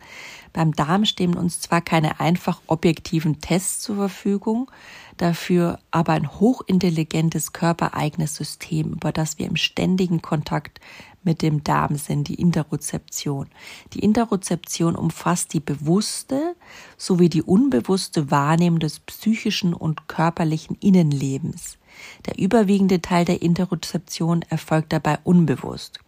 Beim 0.54 0.74
Darm 0.74 1.06
stehen 1.06 1.36
uns 1.36 1.60
zwar 1.62 1.82
keine 1.82 2.20
einfach 2.20 2.60
objektiven 2.66 3.40
Tests 3.42 3.82
zur 3.82 3.98
Verfügung, 3.98 4.72
dafür 5.18 5.80
aber 5.92 6.14
ein 6.14 6.32
hochintelligentes 6.40 7.54
körpereigenes 7.54 8.36
System, 8.36 8.94
über 8.94 9.12
das 9.12 9.38
wir 9.38 9.46
im 9.46 9.56
ständigen 9.56 10.24
Kontakt 10.24 10.80
mit 11.24 11.42
dem 11.42 11.64
Darm 11.64 11.96
sind, 11.96 12.28
die 12.28 12.36
Interozeption. 12.36 13.48
Die 13.94 14.00
Interozeption 14.00 14.96
umfasst 14.96 15.54
die 15.54 15.60
bewusste 15.60 16.56
sowie 16.98 17.30
die 17.30 17.44
unbewusste 17.44 18.32
Wahrnehmung 18.32 18.80
des 18.80 19.00
psychischen 19.00 19.74
und 19.74 20.08
körperlichen 20.08 20.78
Innenlebens. 20.80 21.78
Der 22.26 22.40
überwiegende 22.40 23.02
Teil 23.02 23.26
der 23.26 23.42
Interozeption 23.42 24.44
erfolgt 24.50 24.94
dabei 24.94 25.20
unbewusst. 25.24 26.00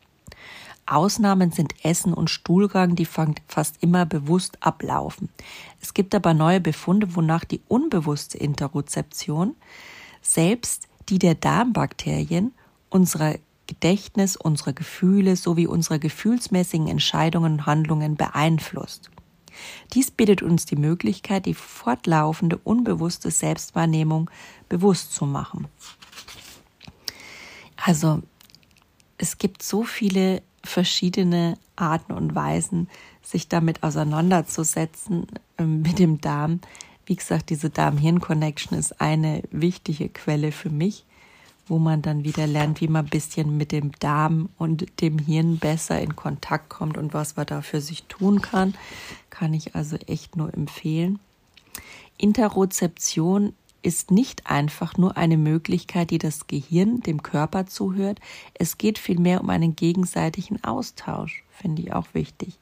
Ausnahmen 0.86 1.52
sind 1.52 1.74
Essen 1.84 2.14
und 2.14 2.30
Stuhlgang, 2.30 2.96
die 2.96 3.06
fast 3.06 3.82
immer 3.82 4.06
bewusst 4.06 4.58
ablaufen. 4.62 5.30
Es 5.82 5.94
gibt 5.94 6.14
aber 6.14 6.34
neue 6.34 6.60
Befunde, 6.60 7.16
wonach 7.16 7.46
die 7.46 7.62
unbewusste 7.68 8.38
Interozeption, 8.38 9.56
selbst 10.22 10.90
die 11.10 11.20
der 11.20 11.36
Darmbakterien, 11.36 12.54
unserer 12.90 13.36
Gedächtnis, 13.74 14.36
unsere 14.36 14.74
Gefühle 14.74 15.36
sowie 15.36 15.66
unsere 15.66 15.98
gefühlsmäßigen 15.98 16.88
Entscheidungen 16.88 17.54
und 17.54 17.66
Handlungen 17.66 18.16
beeinflusst. 18.16 19.10
Dies 19.94 20.12
bietet 20.12 20.44
uns 20.44 20.66
die 20.66 20.76
Möglichkeit, 20.76 21.48
die 21.48 21.56
fortlaufende 21.56 22.58
unbewusste 22.58 23.32
Selbstwahrnehmung 23.32 24.30
bewusst 24.70 25.14
zu 25.14 25.26
machen. 25.26 25.68
Also 27.84 28.22
es 29.18 29.38
gibt 29.40 29.64
so 29.64 29.84
viele 29.84 30.44
verschiedene 30.64 31.58
Arten 31.76 32.14
und 32.14 32.36
Weisen, 32.36 32.90
sich 33.24 33.48
damit 33.48 33.84
auseinanderzusetzen 33.84 35.28
äh, 35.58 35.64
mit 35.64 35.98
dem 36.00 36.22
Darm. 36.22 36.60
Wie 37.06 37.16
gesagt, 37.16 37.50
diese 37.50 37.70
Darm-Hirn-Connection 37.70 38.78
ist 38.78 39.02
eine 39.02 39.44
wichtige 39.52 40.10
Quelle 40.10 40.52
für 40.52 40.70
mich 40.70 41.06
wo 41.68 41.80
man 41.80 42.02
dann 42.02 42.24
wieder 42.24 42.48
lernt, 42.48 42.82
wie 42.82 42.88
man 42.88 43.06
ein 43.06 43.10
bisschen 43.10 43.58
mit 43.58 43.72
dem 43.72 43.92
Darm 44.00 44.50
und 44.58 45.02
dem 45.02 45.18
Hirn 45.20 45.58
besser 45.58 46.02
in 46.02 46.16
Kontakt 46.16 46.70
kommt 46.70 46.98
und 46.98 47.14
was 47.14 47.36
man 47.36 47.46
da 47.46 47.62
für 47.62 47.82
sich 47.82 48.04
tun 48.04 48.42
kann. 48.42 48.74
Kann 49.30 49.54
ich 49.54 49.76
also 49.76 49.96
echt 50.08 50.36
nur 50.36 50.54
empfehlen. 50.54 51.20
Interozeption 52.18 53.54
ist 53.84 54.12
nicht 54.12 54.48
einfach 54.48 54.98
nur 54.98 55.18
eine 55.18 55.38
Möglichkeit, 55.38 56.10
die 56.10 56.18
das 56.18 56.48
Gehirn 56.48 57.02
dem 57.02 57.22
Körper 57.22 57.66
zuhört. 57.66 58.20
Es 58.54 58.78
geht 58.78 58.98
vielmehr 58.98 59.42
um 59.42 59.50
einen 59.50 59.76
gegenseitigen 59.76 60.64
Austausch, 60.64 61.44
finde 61.50 61.82
ich 61.82 61.94
auch 61.94 62.08
wichtig. 62.14 62.58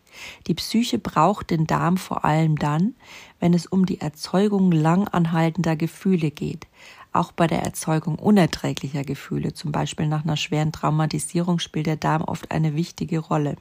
Die 0.47 0.55
Psyche 0.55 0.97
braucht 0.97 1.51
den 1.51 1.67
Darm 1.67 1.97
vor 1.97 2.25
allem 2.25 2.57
dann, 2.57 2.95
wenn 3.39 3.53
es 3.53 3.65
um 3.65 3.85
die 3.85 4.01
Erzeugung 4.01 4.71
langanhaltender 4.71 5.75
Gefühle 5.75 6.31
geht. 6.31 6.67
Auch 7.13 7.31
bei 7.31 7.47
der 7.47 7.61
Erzeugung 7.63 8.15
unerträglicher 8.15 9.03
Gefühle, 9.03 9.53
zum 9.53 9.71
Beispiel 9.71 10.07
nach 10.07 10.23
einer 10.23 10.37
schweren 10.37 10.71
Traumatisierung, 10.71 11.59
spielt 11.59 11.87
der 11.87 11.97
Darm 11.97 12.21
oft 12.23 12.51
eine 12.51 12.75
wichtige 12.75 13.19
Rolle. 13.19 13.57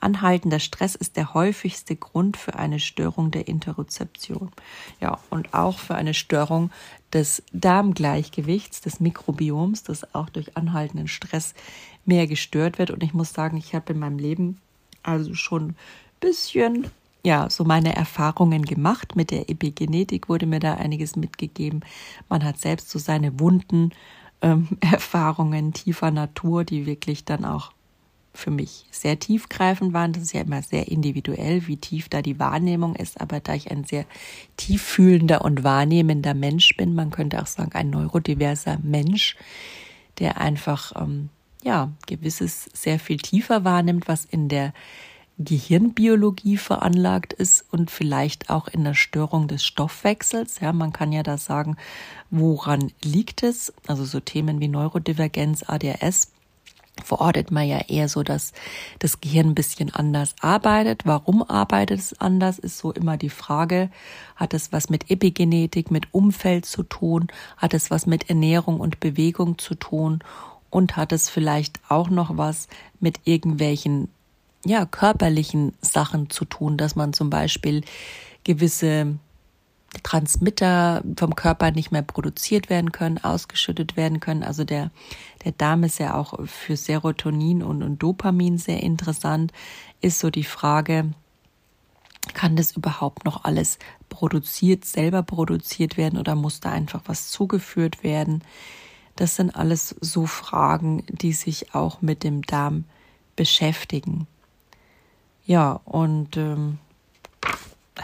Anhaltender 0.00 0.58
Stress 0.60 0.94
ist 0.94 1.16
der 1.16 1.34
häufigste 1.34 1.96
Grund 1.96 2.36
für 2.36 2.56
eine 2.56 2.80
Störung 2.80 3.30
der 3.30 3.48
Interozeption. 3.48 4.52
Ja, 5.00 5.18
und 5.30 5.54
auch 5.54 5.78
für 5.78 5.94
eine 5.94 6.14
Störung 6.14 6.70
des 7.12 7.42
Darmgleichgewichts, 7.52 8.82
des 8.82 9.00
Mikrobioms, 9.00 9.84
das 9.84 10.14
auch 10.14 10.28
durch 10.28 10.56
anhaltenden 10.56 11.08
Stress 11.08 11.54
mehr 12.04 12.26
gestört 12.26 12.78
wird. 12.78 12.90
Und 12.90 13.02
ich 13.02 13.14
muss 13.14 13.32
sagen, 13.32 13.56
ich 13.56 13.74
habe 13.74 13.94
in 13.94 13.98
meinem 13.98 14.18
Leben 14.18 14.60
also 15.02 15.34
schon 15.34 15.70
ein 15.70 15.76
bisschen 16.20 16.90
ja, 17.26 17.50
so 17.50 17.64
meine 17.64 17.96
Erfahrungen 17.96 18.62
gemacht. 18.62 19.16
Mit 19.16 19.32
der 19.32 19.50
Epigenetik 19.50 20.28
wurde 20.28 20.46
mir 20.46 20.60
da 20.60 20.74
einiges 20.74 21.16
mitgegeben. 21.16 21.80
Man 22.28 22.44
hat 22.44 22.58
selbst 22.58 22.88
so 22.88 23.00
seine 23.00 23.40
Wunden, 23.40 23.90
ähm, 24.42 24.68
Erfahrungen 24.80 25.72
tiefer 25.72 26.12
Natur, 26.12 26.62
die 26.62 26.86
wirklich 26.86 27.24
dann 27.24 27.44
auch 27.44 27.72
für 28.32 28.52
mich 28.52 28.86
sehr 28.92 29.18
tiefgreifend 29.18 29.92
waren. 29.92 30.12
Das 30.12 30.22
ist 30.22 30.34
ja 30.34 30.42
immer 30.42 30.62
sehr 30.62 30.86
individuell, 30.86 31.66
wie 31.66 31.78
tief 31.78 32.08
da 32.08 32.22
die 32.22 32.38
Wahrnehmung 32.38 32.94
ist. 32.94 33.20
Aber 33.20 33.40
da 33.40 33.54
ich 33.54 33.72
ein 33.72 33.82
sehr 33.82 34.04
tieffühlender 34.56 35.44
und 35.44 35.64
wahrnehmender 35.64 36.34
Mensch 36.34 36.76
bin, 36.76 36.94
man 36.94 37.10
könnte 37.10 37.42
auch 37.42 37.48
sagen, 37.48 37.72
ein 37.72 37.90
neurodiverser 37.90 38.78
Mensch, 38.84 39.34
der 40.20 40.40
einfach, 40.40 40.92
ähm, 40.94 41.30
ja, 41.64 41.90
gewisses 42.06 42.66
sehr 42.72 43.00
viel 43.00 43.16
tiefer 43.16 43.64
wahrnimmt, 43.64 44.06
was 44.06 44.24
in 44.24 44.48
der 44.48 44.72
Gehirnbiologie 45.38 46.56
veranlagt 46.56 47.34
ist 47.34 47.64
und 47.70 47.90
vielleicht 47.90 48.48
auch 48.48 48.68
in 48.68 48.84
der 48.84 48.94
Störung 48.94 49.48
des 49.48 49.64
Stoffwechsels. 49.64 50.60
Ja, 50.60 50.72
man 50.72 50.92
kann 50.92 51.12
ja 51.12 51.22
da 51.22 51.36
sagen, 51.36 51.76
woran 52.30 52.92
liegt 53.02 53.42
es? 53.42 53.72
Also 53.86 54.04
so 54.04 54.20
Themen 54.20 54.60
wie 54.60 54.68
Neurodivergenz, 54.68 55.62
ADHS 55.66 56.32
verortet 57.04 57.50
man 57.50 57.68
ja 57.68 57.78
eher 57.88 58.08
so, 58.08 58.22
dass 58.22 58.52
das 58.98 59.20
Gehirn 59.20 59.48
ein 59.48 59.54
bisschen 59.54 59.94
anders 59.94 60.34
arbeitet. 60.40 61.02
Warum 61.04 61.42
arbeitet 61.42 62.00
es 62.00 62.18
anders, 62.20 62.58
ist 62.58 62.78
so 62.78 62.92
immer 62.92 63.16
die 63.16 63.30
Frage. 63.30 63.90
Hat 64.34 64.54
es 64.54 64.72
was 64.72 64.88
mit 64.88 65.10
Epigenetik, 65.10 65.90
mit 65.90 66.12
Umfeld 66.12 66.64
zu 66.64 66.82
tun? 66.82 67.28
Hat 67.58 67.74
es 67.74 67.90
was 67.90 68.06
mit 68.06 68.30
Ernährung 68.30 68.80
und 68.80 69.00
Bewegung 69.00 69.58
zu 69.58 69.74
tun? 69.74 70.20
Und 70.70 70.96
hat 70.96 71.12
es 71.12 71.28
vielleicht 71.28 71.80
auch 71.88 72.08
noch 72.10 72.36
was 72.36 72.68
mit 72.98 73.20
irgendwelchen 73.24 74.08
ja, 74.66 74.86
körperlichen 74.86 75.74
Sachen 75.80 76.30
zu 76.30 76.44
tun, 76.44 76.76
dass 76.76 76.96
man 76.96 77.12
zum 77.12 77.30
Beispiel 77.30 77.82
gewisse 78.44 79.18
Transmitter 80.02 81.02
vom 81.16 81.34
Körper 81.34 81.70
nicht 81.70 81.90
mehr 81.90 82.02
produziert 82.02 82.68
werden 82.68 82.92
können, 82.92 83.18
ausgeschüttet 83.18 83.96
werden 83.96 84.20
können. 84.20 84.42
Also 84.42 84.64
der, 84.64 84.90
der 85.44 85.52
Darm 85.52 85.84
ist 85.84 85.98
ja 85.98 86.14
auch 86.14 86.34
für 86.46 86.76
Serotonin 86.76 87.62
und, 87.62 87.82
und 87.82 88.02
Dopamin 88.02 88.58
sehr 88.58 88.82
interessant. 88.82 89.52
Ist 90.00 90.18
so 90.18 90.30
die 90.30 90.44
Frage, 90.44 91.12
kann 92.34 92.56
das 92.56 92.72
überhaupt 92.72 93.24
noch 93.24 93.44
alles 93.44 93.78
produziert, 94.08 94.84
selber 94.84 95.22
produziert 95.22 95.96
werden 95.96 96.18
oder 96.18 96.34
muss 96.34 96.60
da 96.60 96.70
einfach 96.70 97.02
was 97.06 97.30
zugeführt 97.30 98.02
werden? 98.02 98.42
Das 99.14 99.36
sind 99.36 99.54
alles 99.56 99.94
so 100.00 100.26
Fragen, 100.26 101.04
die 101.08 101.32
sich 101.32 101.74
auch 101.74 102.02
mit 102.02 102.22
dem 102.22 102.42
Darm 102.42 102.84
beschäftigen. 103.34 104.26
Ja, 105.46 105.80
und 105.84 106.36
ähm, 106.36 106.78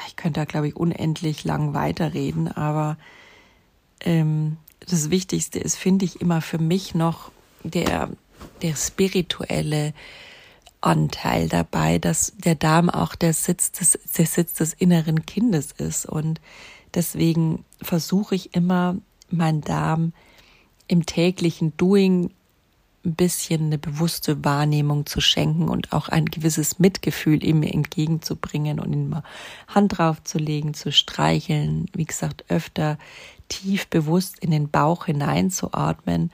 ich 0.06 0.16
könnte 0.16 0.40
da, 0.40 0.44
glaube 0.44 0.68
ich, 0.68 0.76
unendlich 0.76 1.44
lang 1.44 1.74
weiterreden, 1.74 2.48
aber 2.48 2.96
ähm, 4.00 4.56
das 4.88 5.10
Wichtigste 5.10 5.58
ist, 5.58 5.76
finde 5.76 6.04
ich, 6.04 6.20
immer 6.20 6.40
für 6.40 6.58
mich 6.58 6.94
noch 6.94 7.32
der, 7.64 8.10
der 8.62 8.76
spirituelle 8.76 9.92
Anteil 10.80 11.48
dabei, 11.48 11.98
dass 11.98 12.32
der 12.36 12.54
Darm 12.54 12.90
auch 12.90 13.14
der 13.14 13.32
Sitz 13.32 13.72
des, 13.72 13.98
der 14.16 14.26
Sitz 14.26 14.54
des 14.54 14.72
inneren 14.72 15.26
Kindes 15.26 15.72
ist. 15.72 16.06
Und 16.06 16.40
deswegen 16.94 17.64
versuche 17.80 18.34
ich 18.34 18.54
immer, 18.54 18.96
meinen 19.30 19.62
Darm 19.62 20.12
im 20.88 21.06
täglichen 21.06 21.76
Doing 21.76 22.30
ein 23.04 23.14
bisschen 23.14 23.66
eine 23.66 23.78
bewusste 23.78 24.44
Wahrnehmung 24.44 25.06
zu 25.06 25.20
schenken 25.20 25.68
und 25.68 25.92
auch 25.92 26.08
ein 26.08 26.26
gewisses 26.26 26.78
Mitgefühl 26.78 27.44
ihm 27.44 27.62
entgegenzubringen 27.62 28.78
und 28.78 28.92
ihm 28.92 29.08
mal 29.08 29.24
Hand 29.68 29.98
draufzulegen, 29.98 30.74
zu 30.74 30.92
streicheln, 30.92 31.86
wie 31.94 32.04
gesagt, 32.04 32.44
öfter 32.48 32.98
tief 33.48 33.88
bewusst 33.88 34.38
in 34.38 34.50
den 34.50 34.70
Bauch 34.70 35.06
hineinzuatmen, 35.06 36.30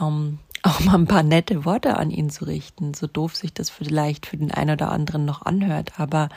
ähm, 0.00 0.38
auch 0.62 0.80
mal 0.80 0.94
ein 0.94 1.06
paar 1.06 1.22
nette 1.22 1.64
Worte 1.64 1.96
an 1.96 2.10
ihn 2.10 2.30
zu 2.30 2.44
richten, 2.44 2.94
so 2.94 3.06
doof 3.06 3.34
sich 3.34 3.52
das 3.52 3.70
vielleicht 3.70 4.26
für 4.26 4.36
den 4.36 4.52
einen 4.52 4.70
oder 4.70 4.92
anderen 4.92 5.24
noch 5.24 5.42
anhört, 5.42 5.98
aber 5.98 6.28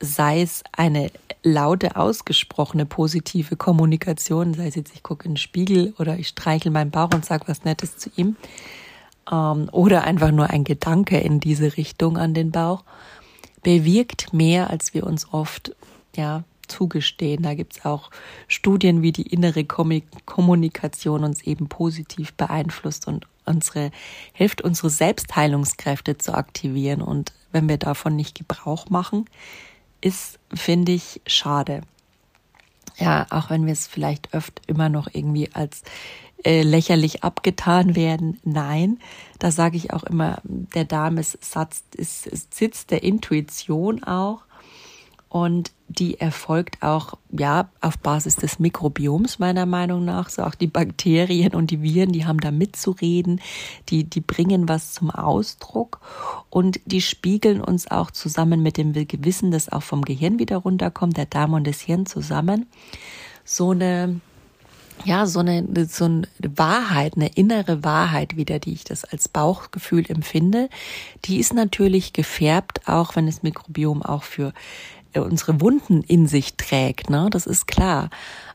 sei 0.00 0.42
es 0.42 0.62
eine 0.72 1.10
laute, 1.42 1.96
ausgesprochene 1.96 2.86
positive 2.86 3.56
Kommunikation, 3.56 4.54
sei 4.54 4.66
es 4.66 4.74
jetzt, 4.74 4.94
ich 4.94 5.02
gucke 5.02 5.26
in 5.26 5.32
den 5.32 5.36
Spiegel 5.36 5.94
oder 5.98 6.18
ich 6.18 6.28
streichel 6.28 6.72
meinen 6.72 6.90
Bauch 6.90 7.14
und 7.14 7.24
sage 7.24 7.44
was 7.46 7.64
Nettes 7.64 7.96
zu 7.96 8.10
ihm, 8.16 8.36
ähm, 9.30 9.68
oder 9.72 10.04
einfach 10.04 10.32
nur 10.32 10.50
ein 10.50 10.64
Gedanke 10.64 11.18
in 11.18 11.40
diese 11.40 11.76
Richtung 11.76 12.18
an 12.18 12.34
den 12.34 12.50
Bauch, 12.50 12.84
bewirkt 13.62 14.32
mehr, 14.32 14.70
als 14.70 14.94
wir 14.94 15.06
uns 15.06 15.32
oft 15.32 15.74
ja, 16.16 16.44
zugestehen. 16.68 17.42
Da 17.42 17.54
gibt's 17.54 17.84
auch 17.84 18.10
Studien, 18.48 19.02
wie 19.02 19.12
die 19.12 19.26
innere 19.26 19.64
Kommunikation 19.64 21.24
uns 21.24 21.42
eben 21.42 21.68
positiv 21.68 22.32
beeinflusst 22.34 23.06
und 23.06 23.26
unsere, 23.44 23.90
hilft, 24.32 24.62
unsere 24.62 24.90
Selbstheilungskräfte 24.90 26.18
zu 26.18 26.34
aktivieren. 26.34 27.02
Und 27.02 27.32
wenn 27.52 27.68
wir 27.68 27.78
davon 27.78 28.16
nicht 28.16 28.36
Gebrauch 28.36 28.90
machen, 28.90 29.26
ist, 30.06 30.38
finde 30.54 30.92
ich, 30.92 31.20
schade. 31.26 31.80
Ja, 32.96 33.26
auch 33.30 33.50
wenn 33.50 33.66
wir 33.66 33.72
es 33.72 33.88
vielleicht 33.88 34.32
öfter 34.32 34.62
immer 34.68 34.88
noch 34.88 35.08
irgendwie 35.12 35.50
als 35.52 35.82
äh, 36.44 36.62
lächerlich 36.62 37.24
abgetan 37.24 37.96
werden. 37.96 38.38
Nein, 38.44 39.00
da 39.40 39.50
sage 39.50 39.76
ich 39.76 39.92
auch 39.92 40.04
immer, 40.04 40.40
der 40.44 40.84
ist, 41.18 41.44
Satz, 41.44 41.82
ist, 41.94 42.26
ist 42.26 42.54
Sitz 42.54 42.86
der 42.86 43.02
Intuition 43.02 44.04
auch 44.04 44.45
und 45.28 45.72
die 45.88 46.18
erfolgt 46.20 46.82
auch 46.82 47.14
ja 47.30 47.68
auf 47.80 47.98
Basis 47.98 48.36
des 48.36 48.58
Mikrobioms 48.58 49.38
meiner 49.38 49.66
Meinung 49.66 50.04
nach. 50.04 50.28
So 50.30 50.42
auch 50.42 50.54
die 50.54 50.66
Bakterien 50.66 51.54
und 51.54 51.70
die 51.70 51.82
Viren, 51.82 52.12
die 52.12 52.26
haben 52.26 52.40
da 52.40 52.50
mitzureden, 52.50 53.40
die 53.88 54.04
die 54.04 54.20
bringen 54.20 54.68
was 54.68 54.94
zum 54.94 55.10
Ausdruck 55.10 56.00
und 56.50 56.80
die 56.86 57.02
spiegeln 57.02 57.60
uns 57.60 57.90
auch 57.90 58.10
zusammen 58.10 58.62
mit 58.62 58.76
dem 58.76 58.92
Gewissen, 58.92 59.50
das 59.50 59.70
auch 59.70 59.82
vom 59.82 60.02
Gehirn 60.02 60.38
wieder 60.38 60.58
runterkommt, 60.58 61.16
der 61.16 61.26
Darm 61.26 61.54
und 61.54 61.66
das 61.66 61.80
Hirn 61.80 62.06
zusammen. 62.06 62.66
So 63.44 63.70
eine 63.70 64.20
ja, 65.04 65.26
so 65.26 65.40
eine, 65.40 65.86
so 65.86 66.06
eine 66.06 66.26
Wahrheit, 66.56 67.16
eine 67.16 67.28
innere 67.28 67.84
Wahrheit 67.84 68.36
wieder, 68.36 68.58
die 68.58 68.72
ich 68.72 68.84
das 68.84 69.04
als 69.04 69.28
Bauchgefühl 69.28 70.04
empfinde, 70.08 70.68
die 71.24 71.38
ist 71.38 71.52
natürlich 71.52 72.12
gefärbt, 72.12 72.88
auch 72.88 73.14
wenn 73.14 73.26
das 73.26 73.42
Mikrobiom 73.42 74.02
auch 74.02 74.22
für 74.22 74.52
unsere 75.24 75.60
Wunden 75.60 76.02
in 76.02 76.26
sich 76.26 76.56
trägt, 76.56 77.10
ne? 77.10 77.28
Das 77.30 77.46
ist 77.46 77.66
klar. 77.66 78.10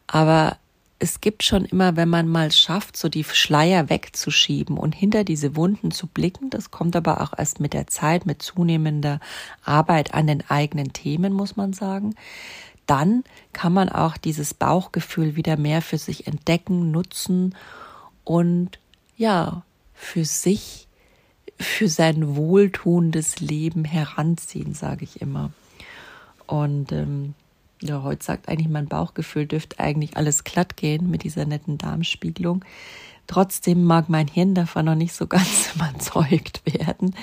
Aber 0.08 0.58
es 1.04 1.20
gibt 1.20 1.42
schon 1.42 1.66
immer, 1.66 1.96
wenn 1.96 2.10
man 2.10 2.28
mal 2.28 2.52
schafft, 2.52 2.96
so 2.96 3.10
die 3.10 3.24
Schleier 3.24 3.90
wegzuschieben 3.90 4.78
und 4.78 4.94
hinter 4.94 5.24
diese 5.24 5.56
Wunden 5.56 5.90
zu 5.90 6.06
blicken, 6.06 6.52
das 6.52 6.70
kommt 6.70 6.96
aber 6.96 7.22
auch 7.22 7.34
erst 7.36 7.60
mit 7.60 7.74
der 7.74 7.88
Zeit, 7.88 8.28
mit 8.28 8.44
zunehmender 8.44 9.20
Arbeit 9.64 10.14
an 10.14 10.28
den 10.28 10.48
eigenen 10.48 10.94
Themen, 10.94 11.34
muss 11.34 11.56
man 11.56 11.74
sagen, 11.74 12.14
dann 12.86 13.24
kann 13.52 13.74
man 13.74 13.90
auch 13.90 14.16
dieses 14.16 14.54
Bauchgefühl 14.54 15.36
wieder 15.36 15.58
mehr 15.58 15.82
für 15.82 15.98
sich 15.98 16.28
entdecken, 16.28 16.92
nutzen 16.92 17.56
und 18.24 18.78
ja, 19.18 19.64
für 19.96 20.26
sich, 20.26 20.88
für 21.58 21.90
sein 21.90 22.36
wohltuendes 22.36 23.40
Leben 23.40 23.86
heranziehen, 23.86 24.76
sage 24.76 25.04
ich 25.04 25.20
immer. 25.20 25.52
Und 26.52 26.92
ähm, 26.92 27.34
ja, 27.82 28.04
heute 28.04 28.26
sagt 28.26 28.50
eigentlich 28.50 28.68
mein 28.68 28.90
Bauchgefühl, 28.90 29.46
dürfte 29.46 29.80
eigentlich 29.80 30.18
alles 30.18 30.44
glatt 30.44 30.76
gehen 30.76 31.10
mit 31.10 31.24
dieser 31.24 31.46
netten 31.46 31.78
Darmspiegelung. 31.78 32.66
Trotzdem 33.26 33.86
mag 33.86 34.10
mein 34.10 34.28
Hirn 34.28 34.54
davon 34.54 34.84
noch 34.84 34.96
nicht 34.96 35.14
so 35.14 35.28
ganz 35.30 35.74
überzeugt 35.74 36.62
werden. 36.66 37.16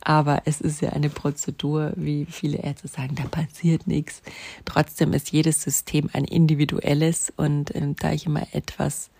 Aber 0.00 0.42
es 0.44 0.60
ist 0.60 0.80
ja 0.80 0.90
eine 0.90 1.08
Prozedur, 1.08 1.92
wie 1.96 2.24
viele 2.26 2.58
Ärzte 2.58 2.86
sagen, 2.86 3.16
da 3.16 3.24
passiert 3.24 3.88
nichts. 3.88 4.22
Trotzdem 4.64 5.12
ist 5.12 5.32
jedes 5.32 5.60
System 5.60 6.08
ein 6.12 6.24
individuelles 6.24 7.32
und 7.36 7.74
äh, 7.74 7.82
da 7.98 8.12
ich 8.12 8.26
immer 8.26 8.46
etwas 8.52 9.10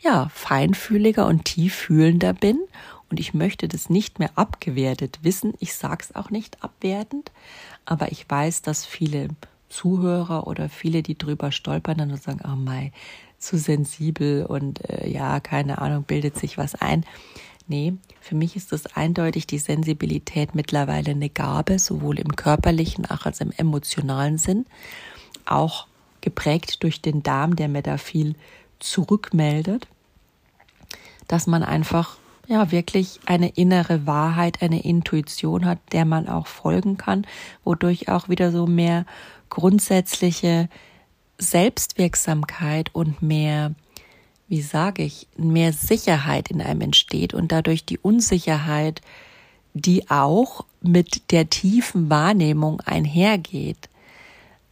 ja, 0.00 0.28
feinfühliger 0.34 1.24
und 1.26 1.44
tieffühlender 1.44 2.32
bin 2.32 2.58
und 3.14 3.20
ich 3.20 3.32
möchte 3.32 3.68
das 3.68 3.90
nicht 3.90 4.18
mehr 4.18 4.32
abgewertet 4.34 5.20
wissen. 5.22 5.54
Ich 5.60 5.74
sage 5.74 6.02
es 6.02 6.16
auch 6.16 6.30
nicht 6.30 6.64
abwertend, 6.64 7.30
aber 7.84 8.10
ich 8.10 8.28
weiß, 8.28 8.62
dass 8.62 8.84
viele 8.84 9.28
Zuhörer 9.68 10.48
oder 10.48 10.68
viele, 10.68 11.04
die 11.04 11.16
drüber 11.16 11.52
stolpern, 11.52 11.98
dann 11.98 12.16
sagen, 12.16 12.40
oh 12.44 12.56
mein, 12.56 12.90
zu 13.38 13.56
sensibel 13.56 14.46
und 14.46 14.90
äh, 14.90 15.08
ja, 15.08 15.38
keine 15.38 15.78
Ahnung, 15.78 16.02
bildet 16.02 16.36
sich 16.36 16.58
was 16.58 16.74
ein. 16.74 17.06
Nee, 17.68 17.94
für 18.20 18.34
mich 18.34 18.56
ist 18.56 18.72
das 18.72 18.86
eindeutig 18.96 19.46
die 19.46 19.60
Sensibilität 19.60 20.56
mittlerweile 20.56 21.12
eine 21.12 21.30
Gabe, 21.30 21.78
sowohl 21.78 22.18
im 22.18 22.34
körperlichen 22.34 23.04
als 23.04 23.40
auch 23.40 23.46
im 23.46 23.52
emotionalen 23.56 24.38
Sinn. 24.38 24.66
Auch 25.46 25.86
geprägt 26.20 26.82
durch 26.82 27.00
den 27.00 27.22
Darm, 27.22 27.54
der 27.54 27.68
mir 27.68 27.82
da 27.82 27.96
viel 27.96 28.34
zurückmeldet, 28.80 29.86
dass 31.28 31.46
man 31.46 31.62
einfach 31.62 32.18
ja 32.46 32.70
wirklich 32.70 33.20
eine 33.26 33.48
innere 33.48 34.06
Wahrheit, 34.06 34.62
eine 34.62 34.82
Intuition 34.82 35.64
hat, 35.64 35.78
der 35.92 36.04
man 36.04 36.28
auch 36.28 36.46
folgen 36.46 36.96
kann, 36.96 37.26
wodurch 37.64 38.08
auch 38.08 38.28
wieder 38.28 38.52
so 38.52 38.66
mehr 38.66 39.06
grundsätzliche 39.50 40.68
Selbstwirksamkeit 41.38 42.94
und 42.94 43.22
mehr, 43.22 43.74
wie 44.48 44.62
sage 44.62 45.02
ich, 45.02 45.26
mehr 45.36 45.72
Sicherheit 45.72 46.50
in 46.50 46.60
einem 46.60 46.82
entsteht 46.82 47.34
und 47.34 47.52
dadurch 47.52 47.84
die 47.84 47.98
Unsicherheit, 47.98 49.00
die 49.74 50.08
auch 50.10 50.64
mit 50.80 51.32
der 51.32 51.50
tiefen 51.50 52.10
Wahrnehmung 52.10 52.80
einhergeht. 52.80 53.88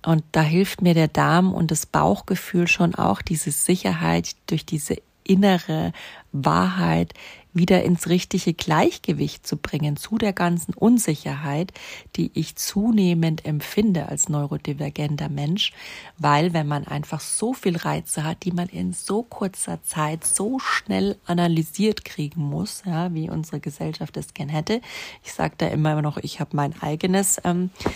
Und 0.04 0.24
da 0.32 0.42
hilft 0.42 0.82
mir 0.82 0.94
der 0.94 1.08
Darm 1.08 1.52
und 1.52 1.70
das 1.70 1.86
Bauchgefühl 1.86 2.66
schon 2.66 2.94
auch, 2.94 3.22
diese 3.22 3.50
Sicherheit 3.50 4.34
durch 4.46 4.66
diese 4.66 4.96
innere 5.24 5.92
Wahrheit 6.32 7.14
wieder 7.54 7.82
ins 7.82 8.08
richtige 8.08 8.54
Gleichgewicht 8.54 9.46
zu 9.46 9.56
bringen 9.56 9.96
zu 9.96 10.18
der 10.18 10.32
ganzen 10.32 10.74
Unsicherheit, 10.74 11.72
die 12.16 12.30
ich 12.34 12.56
zunehmend 12.56 13.44
empfinde 13.44 14.08
als 14.08 14.28
neurodivergenter 14.28 15.28
Mensch, 15.28 15.72
weil 16.18 16.52
wenn 16.52 16.66
man 16.66 16.86
einfach 16.86 17.20
so 17.20 17.52
viel 17.52 17.76
Reize 17.76 18.24
hat, 18.24 18.44
die 18.44 18.52
man 18.52 18.68
in 18.68 18.92
so 18.92 19.22
kurzer 19.22 19.82
Zeit 19.82 20.24
so 20.24 20.58
schnell 20.58 21.16
analysiert 21.26 22.04
kriegen 22.04 22.42
muss, 22.42 22.82
ja, 22.86 23.12
wie 23.14 23.28
unsere 23.28 23.60
Gesellschaft 23.60 24.16
es 24.16 24.34
gern 24.34 24.48
hätte. 24.48 24.80
Ich 25.22 25.32
sage 25.32 25.54
da 25.58 25.68
immer 25.68 26.00
noch, 26.02 26.16
ich 26.18 26.40
habe 26.40 26.56
mein 26.56 26.80
eigenes 26.80 27.40
ähm, 27.44 27.70
äh, 27.84 27.90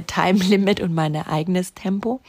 Time 0.00 0.38
Limit 0.38 0.80
und 0.80 0.94
mein 0.94 1.14
eigenes 1.16 1.74
Tempo. 1.74 2.20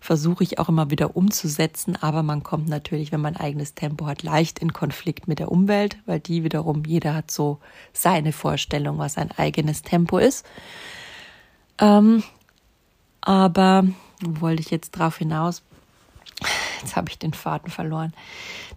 Versuche 0.00 0.44
ich 0.44 0.58
auch 0.58 0.68
immer 0.68 0.90
wieder 0.90 1.16
umzusetzen, 1.16 1.96
aber 2.00 2.22
man 2.22 2.42
kommt 2.42 2.68
natürlich, 2.68 3.12
wenn 3.12 3.20
man 3.20 3.36
eigenes 3.36 3.74
Tempo 3.74 4.06
hat, 4.06 4.22
leicht 4.22 4.58
in 4.58 4.72
Konflikt 4.72 5.28
mit 5.28 5.38
der 5.38 5.52
Umwelt, 5.52 5.98
weil 6.06 6.20
die 6.20 6.42
wiederum, 6.42 6.84
jeder 6.86 7.14
hat 7.14 7.30
so 7.30 7.58
seine 7.92 8.32
Vorstellung, 8.32 8.98
was 8.98 9.18
ein 9.18 9.30
eigenes 9.32 9.82
Tempo 9.82 10.16
ist. 10.18 10.46
Ähm, 11.78 12.22
aber 13.20 13.84
wo 14.22 14.40
wollte 14.40 14.62
ich 14.62 14.70
jetzt 14.70 14.92
drauf 14.92 15.18
hinaus? 15.18 15.62
Jetzt 16.80 16.96
habe 16.96 17.10
ich 17.10 17.18
den 17.18 17.34
Faden 17.34 17.70
verloren. 17.70 18.14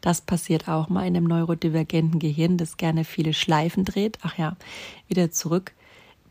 Das 0.02 0.20
passiert 0.20 0.68
auch 0.68 0.90
mal 0.90 1.08
in 1.08 1.16
einem 1.16 1.26
neurodivergenten 1.26 2.20
Gehirn, 2.20 2.58
das 2.58 2.76
gerne 2.76 3.06
viele 3.06 3.34
Schleifen 3.34 3.86
dreht. 3.86 4.20
Ach 4.24 4.38
ja, 4.38 4.58
wieder 5.08 5.32
zurück 5.32 5.72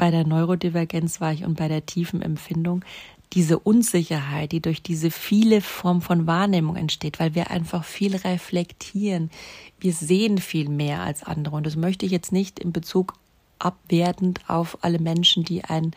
bei 0.02 0.10
der 0.10 0.26
Neurodivergenz 0.26 1.20
war 1.20 1.32
ich 1.32 1.44
und 1.44 1.54
bei 1.54 1.68
der 1.68 1.86
tiefen 1.86 2.22
Empfindung, 2.22 2.84
diese 3.34 3.60
Unsicherheit, 3.60 4.50
die 4.50 4.60
durch 4.60 4.82
diese 4.82 5.12
viele 5.12 5.60
Form 5.60 6.02
von 6.02 6.26
Wahrnehmung 6.26 6.74
entsteht, 6.74 7.20
weil 7.20 7.36
wir 7.36 7.52
einfach 7.52 7.84
viel 7.84 8.16
reflektieren. 8.16 9.30
Wir 9.78 9.92
sehen 9.92 10.38
viel 10.38 10.68
mehr 10.68 11.02
als 11.02 11.22
andere. 11.22 11.54
Und 11.54 11.66
das 11.68 11.76
möchte 11.76 12.04
ich 12.04 12.10
jetzt 12.10 12.32
nicht 12.32 12.58
in 12.58 12.72
Bezug 12.72 13.14
abwertend 13.60 14.40
auf 14.48 14.76
alle 14.80 14.98
Menschen, 14.98 15.44
die 15.44 15.62
ein 15.62 15.92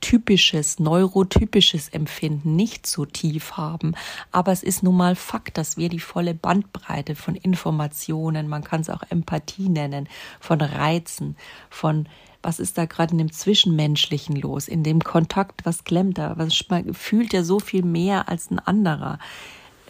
typisches, 0.00 0.78
neurotypisches 0.78 1.90
Empfinden 1.90 2.56
nicht 2.56 2.86
so 2.86 3.04
tief 3.04 3.58
haben. 3.58 3.92
Aber 4.32 4.52
es 4.52 4.62
ist 4.62 4.82
nun 4.82 4.96
mal 4.96 5.16
Fakt, 5.16 5.58
dass 5.58 5.76
wir 5.76 5.90
die 5.90 6.00
volle 6.00 6.32
Bandbreite 6.32 7.14
von 7.14 7.34
Informationen, 7.34 8.48
man 8.48 8.64
kann 8.64 8.80
es 8.80 8.88
auch 8.88 9.02
Empathie 9.10 9.68
nennen, 9.68 10.08
von 10.40 10.62
Reizen, 10.62 11.36
von 11.68 12.08
was 12.42 12.58
ist 12.58 12.78
da 12.78 12.86
gerade 12.86 13.12
in 13.12 13.18
dem 13.18 13.32
Zwischenmenschlichen 13.32 14.36
los, 14.36 14.68
in 14.68 14.82
dem 14.82 15.00
Kontakt, 15.02 15.64
was 15.64 15.84
klemmt 15.84 16.18
da, 16.18 16.36
was 16.36 16.64
fühlt 16.92 17.32
ja 17.32 17.44
so 17.44 17.60
viel 17.60 17.82
mehr 17.82 18.28
als 18.28 18.50
ein 18.50 18.58
anderer. 18.58 19.18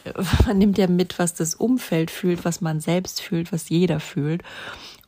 Man 0.46 0.58
nimmt 0.58 0.78
ja 0.78 0.86
mit, 0.86 1.18
was 1.18 1.34
das 1.34 1.54
Umfeld 1.54 2.10
fühlt, 2.10 2.44
was 2.44 2.60
man 2.60 2.80
selbst 2.80 3.20
fühlt, 3.20 3.52
was 3.52 3.68
jeder 3.68 4.00
fühlt. 4.00 4.42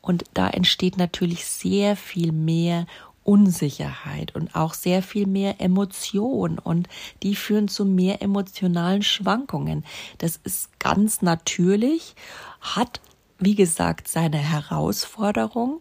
Und 0.01 0.25
da 0.33 0.49
entsteht 0.49 0.97
natürlich 0.97 1.45
sehr 1.45 1.95
viel 1.95 2.31
mehr 2.31 2.85
Unsicherheit 3.23 4.35
und 4.35 4.55
auch 4.55 4.73
sehr 4.73 5.01
viel 5.01 5.27
mehr 5.27 5.61
Emotion 5.61 6.59
und 6.59 6.89
die 7.23 7.35
führen 7.35 7.67
zu 7.69 7.85
mehr 7.85 8.21
emotionalen 8.21 9.01
Schwankungen. 9.01 9.85
Das 10.17 10.39
ist 10.43 10.77
ganz 10.79 11.21
natürlich, 11.21 12.15
hat, 12.59 12.99
wie 13.39 13.55
gesagt, 13.55 14.09
seine 14.09 14.37
Herausforderung, 14.37 15.79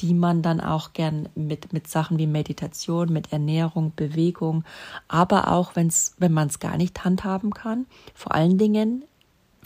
die 0.00 0.14
man 0.14 0.42
dann 0.42 0.60
auch 0.60 0.92
gern 0.92 1.28
mit, 1.34 1.72
mit 1.72 1.88
Sachen 1.88 2.18
wie 2.18 2.26
Meditation, 2.26 3.12
mit 3.12 3.32
Ernährung, 3.32 3.92
Bewegung, 3.96 4.64
aber 5.08 5.52
auch 5.52 5.76
wenn's, 5.76 6.14
wenn 6.18 6.32
man 6.32 6.48
es 6.48 6.58
gar 6.58 6.76
nicht 6.76 7.04
handhaben 7.04 7.54
kann, 7.54 7.86
vor 8.14 8.34
allen 8.34 8.58
Dingen 8.58 9.04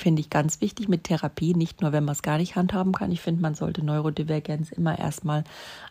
finde 0.00 0.20
ich 0.20 0.30
ganz 0.30 0.60
wichtig 0.60 0.88
mit 0.88 1.04
Therapie, 1.04 1.54
nicht 1.54 1.82
nur 1.82 1.92
wenn 1.92 2.04
man 2.04 2.14
es 2.14 2.22
gar 2.22 2.38
nicht 2.38 2.56
handhaben 2.56 2.92
kann. 2.92 3.12
Ich 3.12 3.20
finde, 3.20 3.42
man 3.42 3.54
sollte 3.54 3.84
Neurodivergenz 3.84 4.72
immer 4.72 4.98
erstmal 4.98 5.44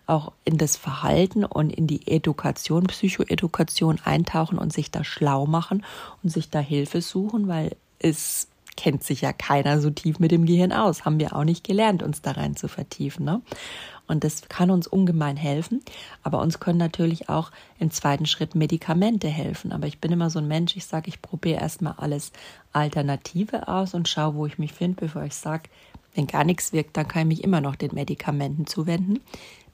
auch 0.08 0.34
in 0.46 0.58
das 0.58 0.76
Verhalten 0.76 1.46
und 1.46 1.72
in 1.72 1.86
die 1.86 2.08
Education, 2.08 2.88
Psychoedukation 2.88 4.00
eintauchen 4.04 4.58
und 4.58 4.74
sich 4.74 4.90
da 4.90 5.04
schlau 5.04 5.46
machen 5.46 5.86
und 6.24 6.30
sich 6.30 6.50
da 6.50 6.60
Hilfe 6.60 7.02
suchen, 7.02 7.48
weil 7.48 7.76
es 8.00 8.48
kennt 8.76 9.04
sich 9.04 9.22
ja 9.22 9.34
keiner 9.34 9.82
so 9.82 9.90
tief 9.90 10.20
mit 10.20 10.32
dem 10.32 10.46
Gehirn 10.46 10.72
aus. 10.72 11.06
Haben 11.06 11.20
wir 11.20 11.36
auch 11.36 11.44
nicht 11.44 11.66
gelernt, 11.66 12.02
uns 12.02 12.22
da 12.22 12.32
rein 12.32 12.56
zu 12.56 12.68
vertiefen. 12.68 13.26
Ne? 13.26 13.42
Und 14.10 14.24
das 14.24 14.50
kann 14.50 14.72
uns 14.72 14.88
ungemein 14.88 15.38
helfen. 15.38 15.82
Aber 16.24 16.42
uns 16.42 16.60
können 16.60 16.80
natürlich 16.80 17.30
auch 17.30 17.52
im 17.78 17.92
zweiten 17.92 18.26
Schritt 18.26 18.56
Medikamente 18.56 19.28
helfen. 19.28 19.72
Aber 19.72 19.86
ich 19.86 20.00
bin 20.00 20.12
immer 20.12 20.32
so 20.32 20.40
ein 20.40 20.48
Mensch, 20.48 20.76
ich 20.76 20.86
sage, 20.86 21.10
ich 21.10 21.22
probiere 21.22 21.62
erstmal 21.62 21.94
alles 21.98 22.32
Alternative 22.74 23.68
aus 23.68 23.94
und 23.94 24.10
schaue, 24.10 24.34
wo 24.34 24.46
ich 24.48 24.58
mich 24.58 24.74
finde, 24.74 25.06
bevor 25.06 25.24
ich 25.24 25.36
sage, 25.36 25.70
wenn 26.16 26.26
gar 26.26 26.44
nichts 26.44 26.74
wirkt, 26.74 26.98
dann 26.98 27.08
kann 27.08 27.22
ich 27.22 27.38
mich 27.38 27.44
immer 27.44 27.62
noch 27.62 27.76
den 27.76 27.94
Medikamenten 27.94 28.66
zuwenden. 28.66 29.20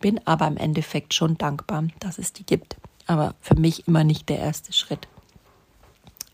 Bin 0.01 0.19
aber 0.25 0.47
im 0.47 0.57
Endeffekt 0.57 1.13
schon 1.13 1.37
dankbar, 1.37 1.85
dass 1.99 2.19
es 2.19 2.33
die 2.33 2.45
gibt. 2.45 2.75
Aber 3.07 3.35
für 3.39 3.55
mich 3.55 3.87
immer 3.87 4.03
nicht 4.03 4.27
der 4.27 4.39
erste 4.39 4.73
Schritt. 4.73 5.07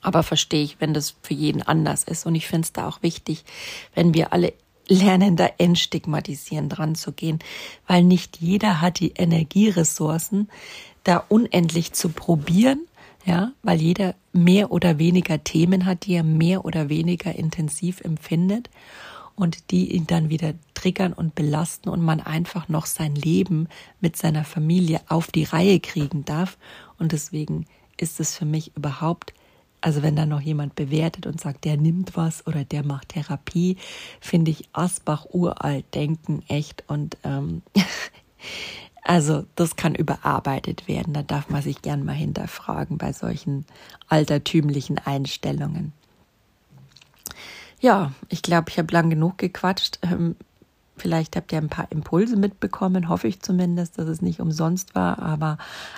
Aber 0.01 0.23
verstehe 0.23 0.63
ich, 0.63 0.81
wenn 0.81 0.95
das 0.95 1.13
für 1.21 1.35
jeden 1.35 1.61
anders 1.61 2.03
ist. 2.03 2.25
Und 2.25 2.33
ich 2.33 2.47
finde 2.47 2.65
es 2.65 2.73
da 2.73 2.87
auch 2.87 3.03
wichtig, 3.03 3.45
wenn 3.93 4.15
wir 4.15 4.33
alle 4.33 4.53
lernen, 4.91 5.37
da 5.37 5.49
entstigmatisieren 5.57 6.67
dran 6.67 6.95
zu 6.95 7.13
gehen, 7.13 7.39
weil 7.87 8.03
nicht 8.03 8.41
jeder 8.41 8.81
hat 8.81 8.99
die 8.99 9.13
Energieressourcen, 9.15 10.49
da 11.03 11.23
unendlich 11.29 11.93
zu 11.93 12.09
probieren, 12.09 12.81
ja, 13.25 13.53
weil 13.63 13.81
jeder 13.81 14.15
mehr 14.33 14.71
oder 14.71 14.99
weniger 14.99 15.43
Themen 15.43 15.85
hat, 15.85 16.05
die 16.05 16.15
er 16.15 16.23
mehr 16.23 16.65
oder 16.65 16.89
weniger 16.89 17.33
intensiv 17.33 18.01
empfindet 18.01 18.69
und 19.35 19.71
die 19.71 19.93
ihn 19.93 20.07
dann 20.07 20.29
wieder 20.29 20.53
triggern 20.73 21.13
und 21.13 21.35
belasten 21.35 21.89
und 21.89 22.01
man 22.01 22.19
einfach 22.19 22.67
noch 22.67 22.85
sein 22.85 23.15
Leben 23.15 23.67
mit 24.01 24.17
seiner 24.17 24.43
Familie 24.43 25.01
auf 25.07 25.31
die 25.31 25.45
Reihe 25.45 25.79
kriegen 25.79 26.25
darf. 26.25 26.57
Und 26.99 27.13
deswegen 27.13 27.65
ist 27.97 28.19
es 28.19 28.35
für 28.35 28.45
mich 28.45 28.75
überhaupt 28.75 29.33
also 29.81 30.03
wenn 30.03 30.15
da 30.15 30.25
noch 30.25 30.41
jemand 30.41 30.75
bewertet 30.75 31.25
und 31.25 31.41
sagt, 31.41 31.65
der 31.65 31.75
nimmt 31.75 32.15
was 32.15 32.45
oder 32.45 32.63
der 32.63 32.85
macht 32.85 33.09
Therapie, 33.09 33.77
finde 34.19 34.51
ich 34.51 34.69
Asbach 34.73 35.25
uralt 35.31 35.85
denken 35.93 36.43
echt 36.47 36.83
und 36.87 37.17
ähm, 37.23 37.63
also 39.03 39.45
das 39.55 39.75
kann 39.75 39.95
überarbeitet 39.95 40.87
werden. 40.87 41.13
Da 41.13 41.23
darf 41.23 41.49
man 41.49 41.63
sich 41.63 41.81
gern 41.81 42.05
mal 42.05 42.13
hinterfragen 42.13 42.99
bei 42.99 43.11
solchen 43.11 43.65
altertümlichen 44.07 44.99
Einstellungen. 44.99 45.93
Ja, 47.79 48.11
ich 48.29 48.43
glaube, 48.43 48.69
ich 48.69 48.77
habe 48.77 48.93
lang 48.93 49.09
genug 49.09 49.39
gequatscht. 49.39 49.99
Ähm, 50.03 50.35
Vielleicht 51.01 51.35
habt 51.35 51.51
ihr 51.51 51.57
ein 51.57 51.67
paar 51.67 51.91
Impulse 51.91 52.35
mitbekommen, 52.35 53.09
hoffe 53.09 53.27
ich 53.27 53.41
zumindest, 53.41 53.97
dass 53.97 54.07
es 54.07 54.21
nicht 54.21 54.39
umsonst 54.39 54.93
war. 54.93 55.17
Aber 55.17 55.57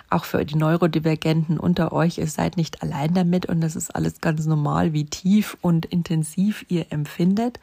auch 0.10 0.24
für 0.24 0.46
die 0.46 0.56
Neurodivergenten 0.56 1.60
unter 1.60 1.92
euch, 1.92 2.20
ihr 2.20 2.28
seid 2.28 2.56
nicht 2.56 2.82
allein 2.82 3.14
damit 3.14 3.46
und 3.48 3.60
das 3.60 3.76
ist 3.76 3.94
alles 3.94 4.22
ganz 4.22 4.46
normal, 4.46 4.94
wie 4.94 5.04
tief 5.04 5.58
und 5.60 5.86
intensiv 5.86 6.64
ihr 6.70 6.86
empfindet. 6.90 7.60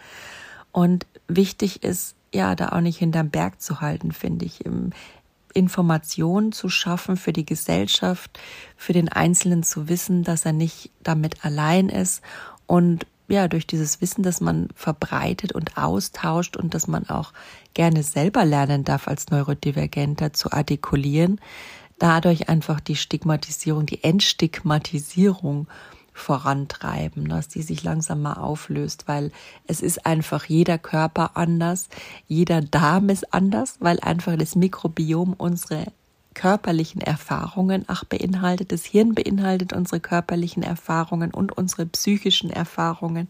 Und 0.71 1.07
wichtig 1.29 1.83
ist, 1.83 2.15
ja, 2.31 2.55
da 2.55 2.73
auch 2.73 2.83
nicht 2.83 2.99
hinterm 2.99 3.31
Berg 3.31 3.63
zu 3.63 3.81
halten, 3.81 4.13
finde 4.13 4.45
ich. 4.45 4.63
Informationen 5.55 6.53
zu 6.53 6.69
schaffen 6.69 7.17
für 7.17 7.33
die 7.33 7.47
Gesellschaft, 7.47 8.39
für 8.77 8.93
den 8.93 9.09
Einzelnen 9.09 9.63
zu 9.63 9.89
wissen, 9.89 10.25
dass 10.25 10.45
er 10.45 10.53
nicht 10.53 10.91
damit 11.03 11.43
allein 11.43 11.89
ist 11.89 12.21
und 12.67 13.07
ja, 13.31 13.49
durch 13.49 13.67
dieses 13.67 14.01
Wissen, 14.01 14.23
das 14.23 14.41
man 14.41 14.69
verbreitet 14.75 15.53
und 15.53 15.77
austauscht 15.77 16.57
und 16.57 16.75
dass 16.75 16.87
man 16.87 17.09
auch 17.09 17.33
gerne 17.75 18.03
selber 18.03 18.45
lernen 18.45 18.85
darf, 18.85 19.09
als 19.09 19.31
Neurodivergenter 19.31 20.33
zu 20.33 20.53
artikulieren, 20.53 21.41
dadurch 21.99 22.49
einfach 22.49 22.81
die 22.81 22.97
Stigmatisierung, 22.97 23.87
die 23.87 24.03
Entstigmatisierung 24.03 25.69
vorantreiben, 26.13 27.29
dass 27.29 27.49
die 27.49 27.63
sich 27.63 27.83
langsam 27.83 28.23
mal 28.23 28.35
auflöst, 28.35 29.09
weil 29.09 29.33
es 29.67 29.81
ist 29.81 30.07
einfach 30.07 30.45
jeder 30.45 30.77
Körper 30.77 31.37
anders, 31.37 31.89
jeder 32.27 32.61
Darm 32.61 33.09
ist 33.09 33.33
anders, 33.33 33.77
weil 33.81 34.01
einfach 34.01 34.37
das 34.37 34.57
Mikrobiom 34.57 35.35
unsere 35.35 35.87
körperlichen 36.35 37.01
Erfahrungen 37.01 37.85
ach 37.87 38.05
beinhaltet. 38.05 38.73
Das 38.73 38.85
Hirn 38.85 39.15
beinhaltet 39.15 39.73
unsere 39.73 40.01
körperlichen 40.01 40.63
Erfahrungen 40.63 41.33
und 41.33 41.57
unsere 41.57 41.87
psychischen 41.87 42.51
Erfahrungen. 42.51 43.29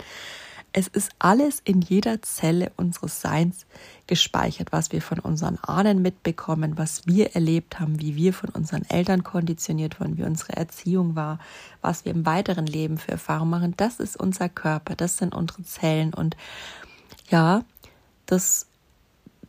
Es 0.73 0.87
ist 0.87 1.11
alles 1.19 1.61
in 1.65 1.81
jeder 1.81 2.23
Zelle 2.23 2.71
unseres 2.77 3.21
Seins 3.21 3.67
gespeichert, 4.07 4.71
was 4.71 4.93
wir 4.93 5.03
von 5.03 5.19
unseren 5.19 5.59
Ahnen 5.59 6.01
mitbekommen, 6.01 6.79
was 6.79 7.07
wir 7.07 7.35
erlebt 7.35 7.81
haben, 7.81 8.01
wie 8.01 8.15
wir 8.15 8.33
von 8.33 8.51
unseren 8.51 8.89
Eltern 8.89 9.25
konditioniert 9.25 9.99
wurden, 9.99 10.17
wie 10.17 10.23
unsere 10.23 10.57
Erziehung 10.57 11.17
war, 11.17 11.41
was 11.81 12.05
wir 12.05 12.13
im 12.13 12.25
weiteren 12.25 12.67
Leben 12.67 12.99
für 12.99 13.11
Erfahrungen 13.11 13.51
machen. 13.51 13.75
Das 13.77 13.99
ist 13.99 14.17
unser 14.17 14.49
Körper, 14.49 14.95
das 14.95 15.17
sind 15.17 15.35
unsere 15.35 15.65
Zellen 15.65 16.15
und 16.15 16.37
ja, 17.31 17.65
das 18.27 18.69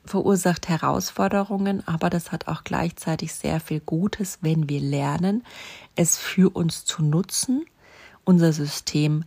verursacht 0.06 0.68
Herausforderungen, 0.70 1.88
aber 1.88 2.10
das 2.10 2.32
hat 2.32 2.48
auch 2.48 2.64
gleichzeitig 2.64 3.34
sehr 3.34 3.60
viel 3.60 3.80
Gutes, 3.80 4.40
wenn 4.42 4.68
wir 4.70 4.80
lernen, 4.80 5.44
es 5.96 6.18
für 6.18 6.50
uns 6.56 6.86
zu 6.86 7.04
nutzen, 7.04 7.66
unser 8.24 8.54
System 8.54 9.24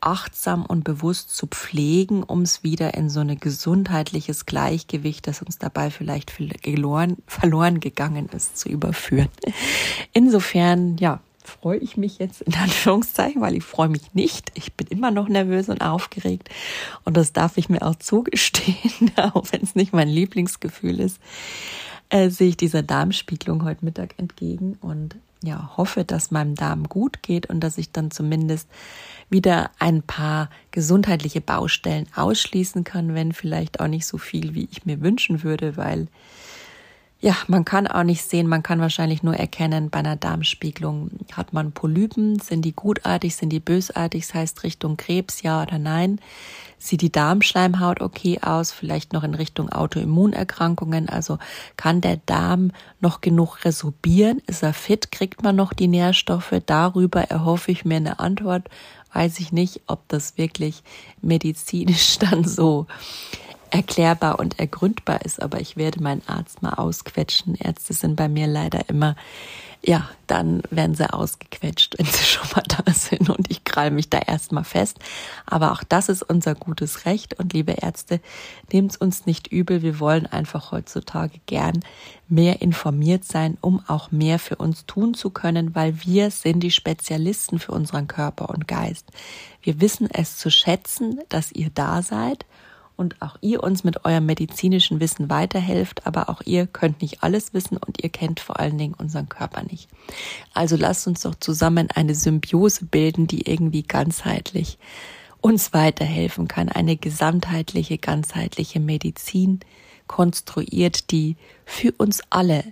achtsam 0.00 0.64
und 0.64 0.84
bewusst 0.84 1.34
zu 1.34 1.46
pflegen, 1.46 2.22
um 2.22 2.42
es 2.42 2.62
wieder 2.62 2.94
in 2.94 3.10
so 3.10 3.20
ein 3.20 3.40
gesundheitliches 3.40 4.46
Gleichgewicht, 4.46 5.26
das 5.26 5.42
uns 5.42 5.58
dabei 5.58 5.90
vielleicht 5.90 6.30
verloren, 6.30 7.16
verloren 7.26 7.80
gegangen 7.80 8.28
ist, 8.28 8.58
zu 8.58 8.68
überführen. 8.68 9.28
Insofern, 10.12 10.96
ja, 10.98 11.20
freue 11.48 11.78
ich 11.78 11.96
mich 11.96 12.18
jetzt 12.18 12.42
in 12.42 12.54
Anführungszeichen, 12.62 13.40
weil 13.40 13.56
ich 13.56 13.64
freue 13.64 13.88
mich 13.88 14.14
nicht. 14.14 14.52
Ich 14.54 14.74
bin 14.74 14.86
immer 14.88 15.10
noch 15.10 15.28
nervös 15.28 15.68
und 15.68 15.80
aufgeregt 15.80 16.48
und 17.04 17.16
das 17.16 17.32
darf 17.32 17.56
ich 17.56 17.68
mir 17.68 17.82
auch 17.82 17.96
zugestehen, 17.98 19.12
auch 19.16 19.44
wenn 19.50 19.62
es 19.62 19.74
nicht 19.74 19.92
mein 19.92 20.08
Lieblingsgefühl 20.08 21.00
ist, 21.00 21.20
äh, 22.10 22.30
sehe 22.30 22.48
ich 22.48 22.56
dieser 22.56 22.82
Darmspiegelung 22.82 23.64
heute 23.64 23.84
Mittag 23.84 24.14
entgegen 24.18 24.78
und 24.80 25.16
ja, 25.42 25.76
hoffe, 25.76 26.04
dass 26.04 26.30
meinem 26.30 26.54
Darm 26.54 26.88
gut 26.88 27.22
geht 27.22 27.46
und 27.46 27.60
dass 27.60 27.78
ich 27.78 27.92
dann 27.92 28.10
zumindest 28.10 28.68
wieder 29.28 29.70
ein 29.78 30.02
paar 30.02 30.50
gesundheitliche 30.70 31.40
Baustellen 31.40 32.06
ausschließen 32.14 32.84
kann, 32.84 33.14
wenn 33.14 33.32
vielleicht 33.32 33.80
auch 33.80 33.88
nicht 33.88 34.06
so 34.06 34.18
viel, 34.18 34.54
wie 34.54 34.68
ich 34.70 34.86
mir 34.86 35.00
wünschen 35.00 35.42
würde, 35.42 35.76
weil 35.76 36.08
ja, 37.20 37.34
man 37.46 37.64
kann 37.64 37.86
auch 37.86 38.02
nicht 38.02 38.28
sehen, 38.28 38.46
man 38.46 38.62
kann 38.62 38.80
wahrscheinlich 38.80 39.22
nur 39.22 39.34
erkennen, 39.34 39.88
bei 39.88 40.00
einer 40.00 40.16
Darmspiegelung 40.16 41.10
hat 41.32 41.54
man 41.54 41.72
Polypen, 41.72 42.38
sind 42.40 42.62
die 42.62 42.74
gutartig, 42.74 43.34
sind 43.34 43.50
die 43.50 43.60
bösartig, 43.60 44.26
das 44.26 44.34
heißt 44.34 44.62
Richtung 44.64 44.98
Krebs, 44.98 45.40
ja 45.42 45.62
oder 45.62 45.78
nein. 45.78 46.20
Sieht 46.78 47.00
die 47.00 47.10
Darmschleimhaut 47.10 48.02
okay 48.02 48.40
aus, 48.42 48.70
vielleicht 48.70 49.14
noch 49.14 49.24
in 49.24 49.32
Richtung 49.32 49.70
Autoimmunerkrankungen, 49.72 51.08
also 51.08 51.38
kann 51.78 52.02
der 52.02 52.18
Darm 52.26 52.70
noch 53.00 53.22
genug 53.22 53.64
resorbieren, 53.64 54.42
ist 54.46 54.62
er 54.62 54.74
fit, 54.74 55.10
kriegt 55.10 55.42
man 55.42 55.56
noch 55.56 55.72
die 55.72 55.88
Nährstoffe, 55.88 56.54
darüber 56.66 57.22
erhoffe 57.22 57.72
ich 57.72 57.86
mir 57.86 57.96
eine 57.96 58.18
Antwort, 58.18 58.68
weiß 59.14 59.40
ich 59.40 59.52
nicht, 59.52 59.80
ob 59.86 60.06
das 60.08 60.36
wirklich 60.36 60.82
medizinisch 61.22 62.18
dann 62.20 62.44
so 62.44 62.86
erklärbar 63.70 64.38
und 64.38 64.58
ergründbar 64.58 65.24
ist, 65.24 65.42
aber 65.42 65.60
ich 65.60 65.76
werde 65.76 66.02
meinen 66.02 66.22
Arzt 66.26 66.62
mal 66.62 66.74
ausquetschen. 66.74 67.54
Ärzte 67.54 67.92
sind 67.94 68.16
bei 68.16 68.28
mir 68.28 68.46
leider 68.46 68.88
immer, 68.88 69.16
ja, 69.84 70.08
dann 70.26 70.62
werden 70.70 70.96
sie 70.96 71.12
ausgequetscht, 71.12 71.96
wenn 71.98 72.06
sie 72.06 72.24
schon 72.24 72.46
mal 72.54 72.64
da 72.66 72.92
sind 72.92 73.30
und 73.30 73.50
ich 73.50 73.64
krall 73.64 73.90
mich 73.90 74.10
da 74.10 74.18
erstmal 74.18 74.64
fest. 74.64 74.98
Aber 75.46 75.72
auch 75.72 75.84
das 75.84 76.08
ist 76.08 76.22
unser 76.22 76.54
gutes 76.54 77.06
Recht 77.06 77.38
und 77.38 77.52
liebe 77.52 77.72
Ärzte, 77.72 78.20
nehmt 78.72 79.00
uns 79.00 79.26
nicht 79.26 79.48
übel. 79.48 79.82
Wir 79.82 80.00
wollen 80.00 80.26
einfach 80.26 80.72
heutzutage 80.72 81.38
gern 81.46 81.84
mehr 82.28 82.62
informiert 82.62 83.24
sein, 83.24 83.58
um 83.60 83.82
auch 83.86 84.10
mehr 84.10 84.38
für 84.38 84.56
uns 84.56 84.86
tun 84.86 85.14
zu 85.14 85.30
können, 85.30 85.74
weil 85.74 86.04
wir 86.04 86.30
sind 86.30 86.60
die 86.60 86.72
Spezialisten 86.72 87.58
für 87.58 87.72
unseren 87.72 88.08
Körper 88.08 88.50
und 88.50 88.66
Geist. 88.66 89.06
Wir 89.62 89.80
wissen 89.80 90.08
es 90.12 90.36
zu 90.36 90.50
schätzen, 90.50 91.20
dass 91.28 91.52
ihr 91.52 91.70
da 91.72 92.02
seid 92.02 92.44
und 92.96 93.20
auch 93.20 93.36
ihr 93.40 93.62
uns 93.62 93.84
mit 93.84 94.04
eurem 94.04 94.26
medizinischen 94.26 95.00
Wissen 95.00 95.28
weiterhelft, 95.28 96.06
aber 96.06 96.28
auch 96.28 96.42
ihr 96.44 96.66
könnt 96.66 97.02
nicht 97.02 97.22
alles 97.22 97.52
wissen 97.54 97.76
und 97.76 98.02
ihr 98.02 98.08
kennt 98.08 98.40
vor 98.40 98.58
allen 98.58 98.78
Dingen 98.78 98.94
unseren 98.94 99.28
Körper 99.28 99.62
nicht. 99.62 99.88
Also 100.54 100.76
lasst 100.76 101.06
uns 101.06 101.20
doch 101.20 101.34
zusammen 101.34 101.88
eine 101.94 102.14
Symbiose 102.14 102.86
bilden, 102.86 103.26
die 103.26 103.48
irgendwie 103.48 103.82
ganzheitlich 103.82 104.78
uns 105.40 105.72
weiterhelfen 105.72 106.48
kann, 106.48 106.68
eine 106.68 106.96
gesamtheitliche, 106.96 107.98
ganzheitliche 107.98 108.80
Medizin 108.80 109.60
konstruiert, 110.06 111.10
die 111.10 111.36
für 111.64 111.92
uns 111.92 112.22
alle 112.30 112.64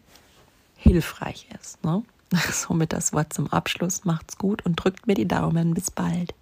hilfreich 0.77 1.47
ist. 1.61 1.85
Ne? 1.85 2.03
Somit 2.53 2.93
das 2.93 3.13
Wort 3.13 3.33
zum 3.33 3.53
Abschluss. 3.53 4.05
Macht's 4.05 4.39
gut 4.39 4.65
und 4.65 4.77
drückt 4.77 5.07
mir 5.07 5.15
die 5.15 5.29
Daumen. 5.29 5.75
Bis 5.75 5.91
bald. 5.91 6.35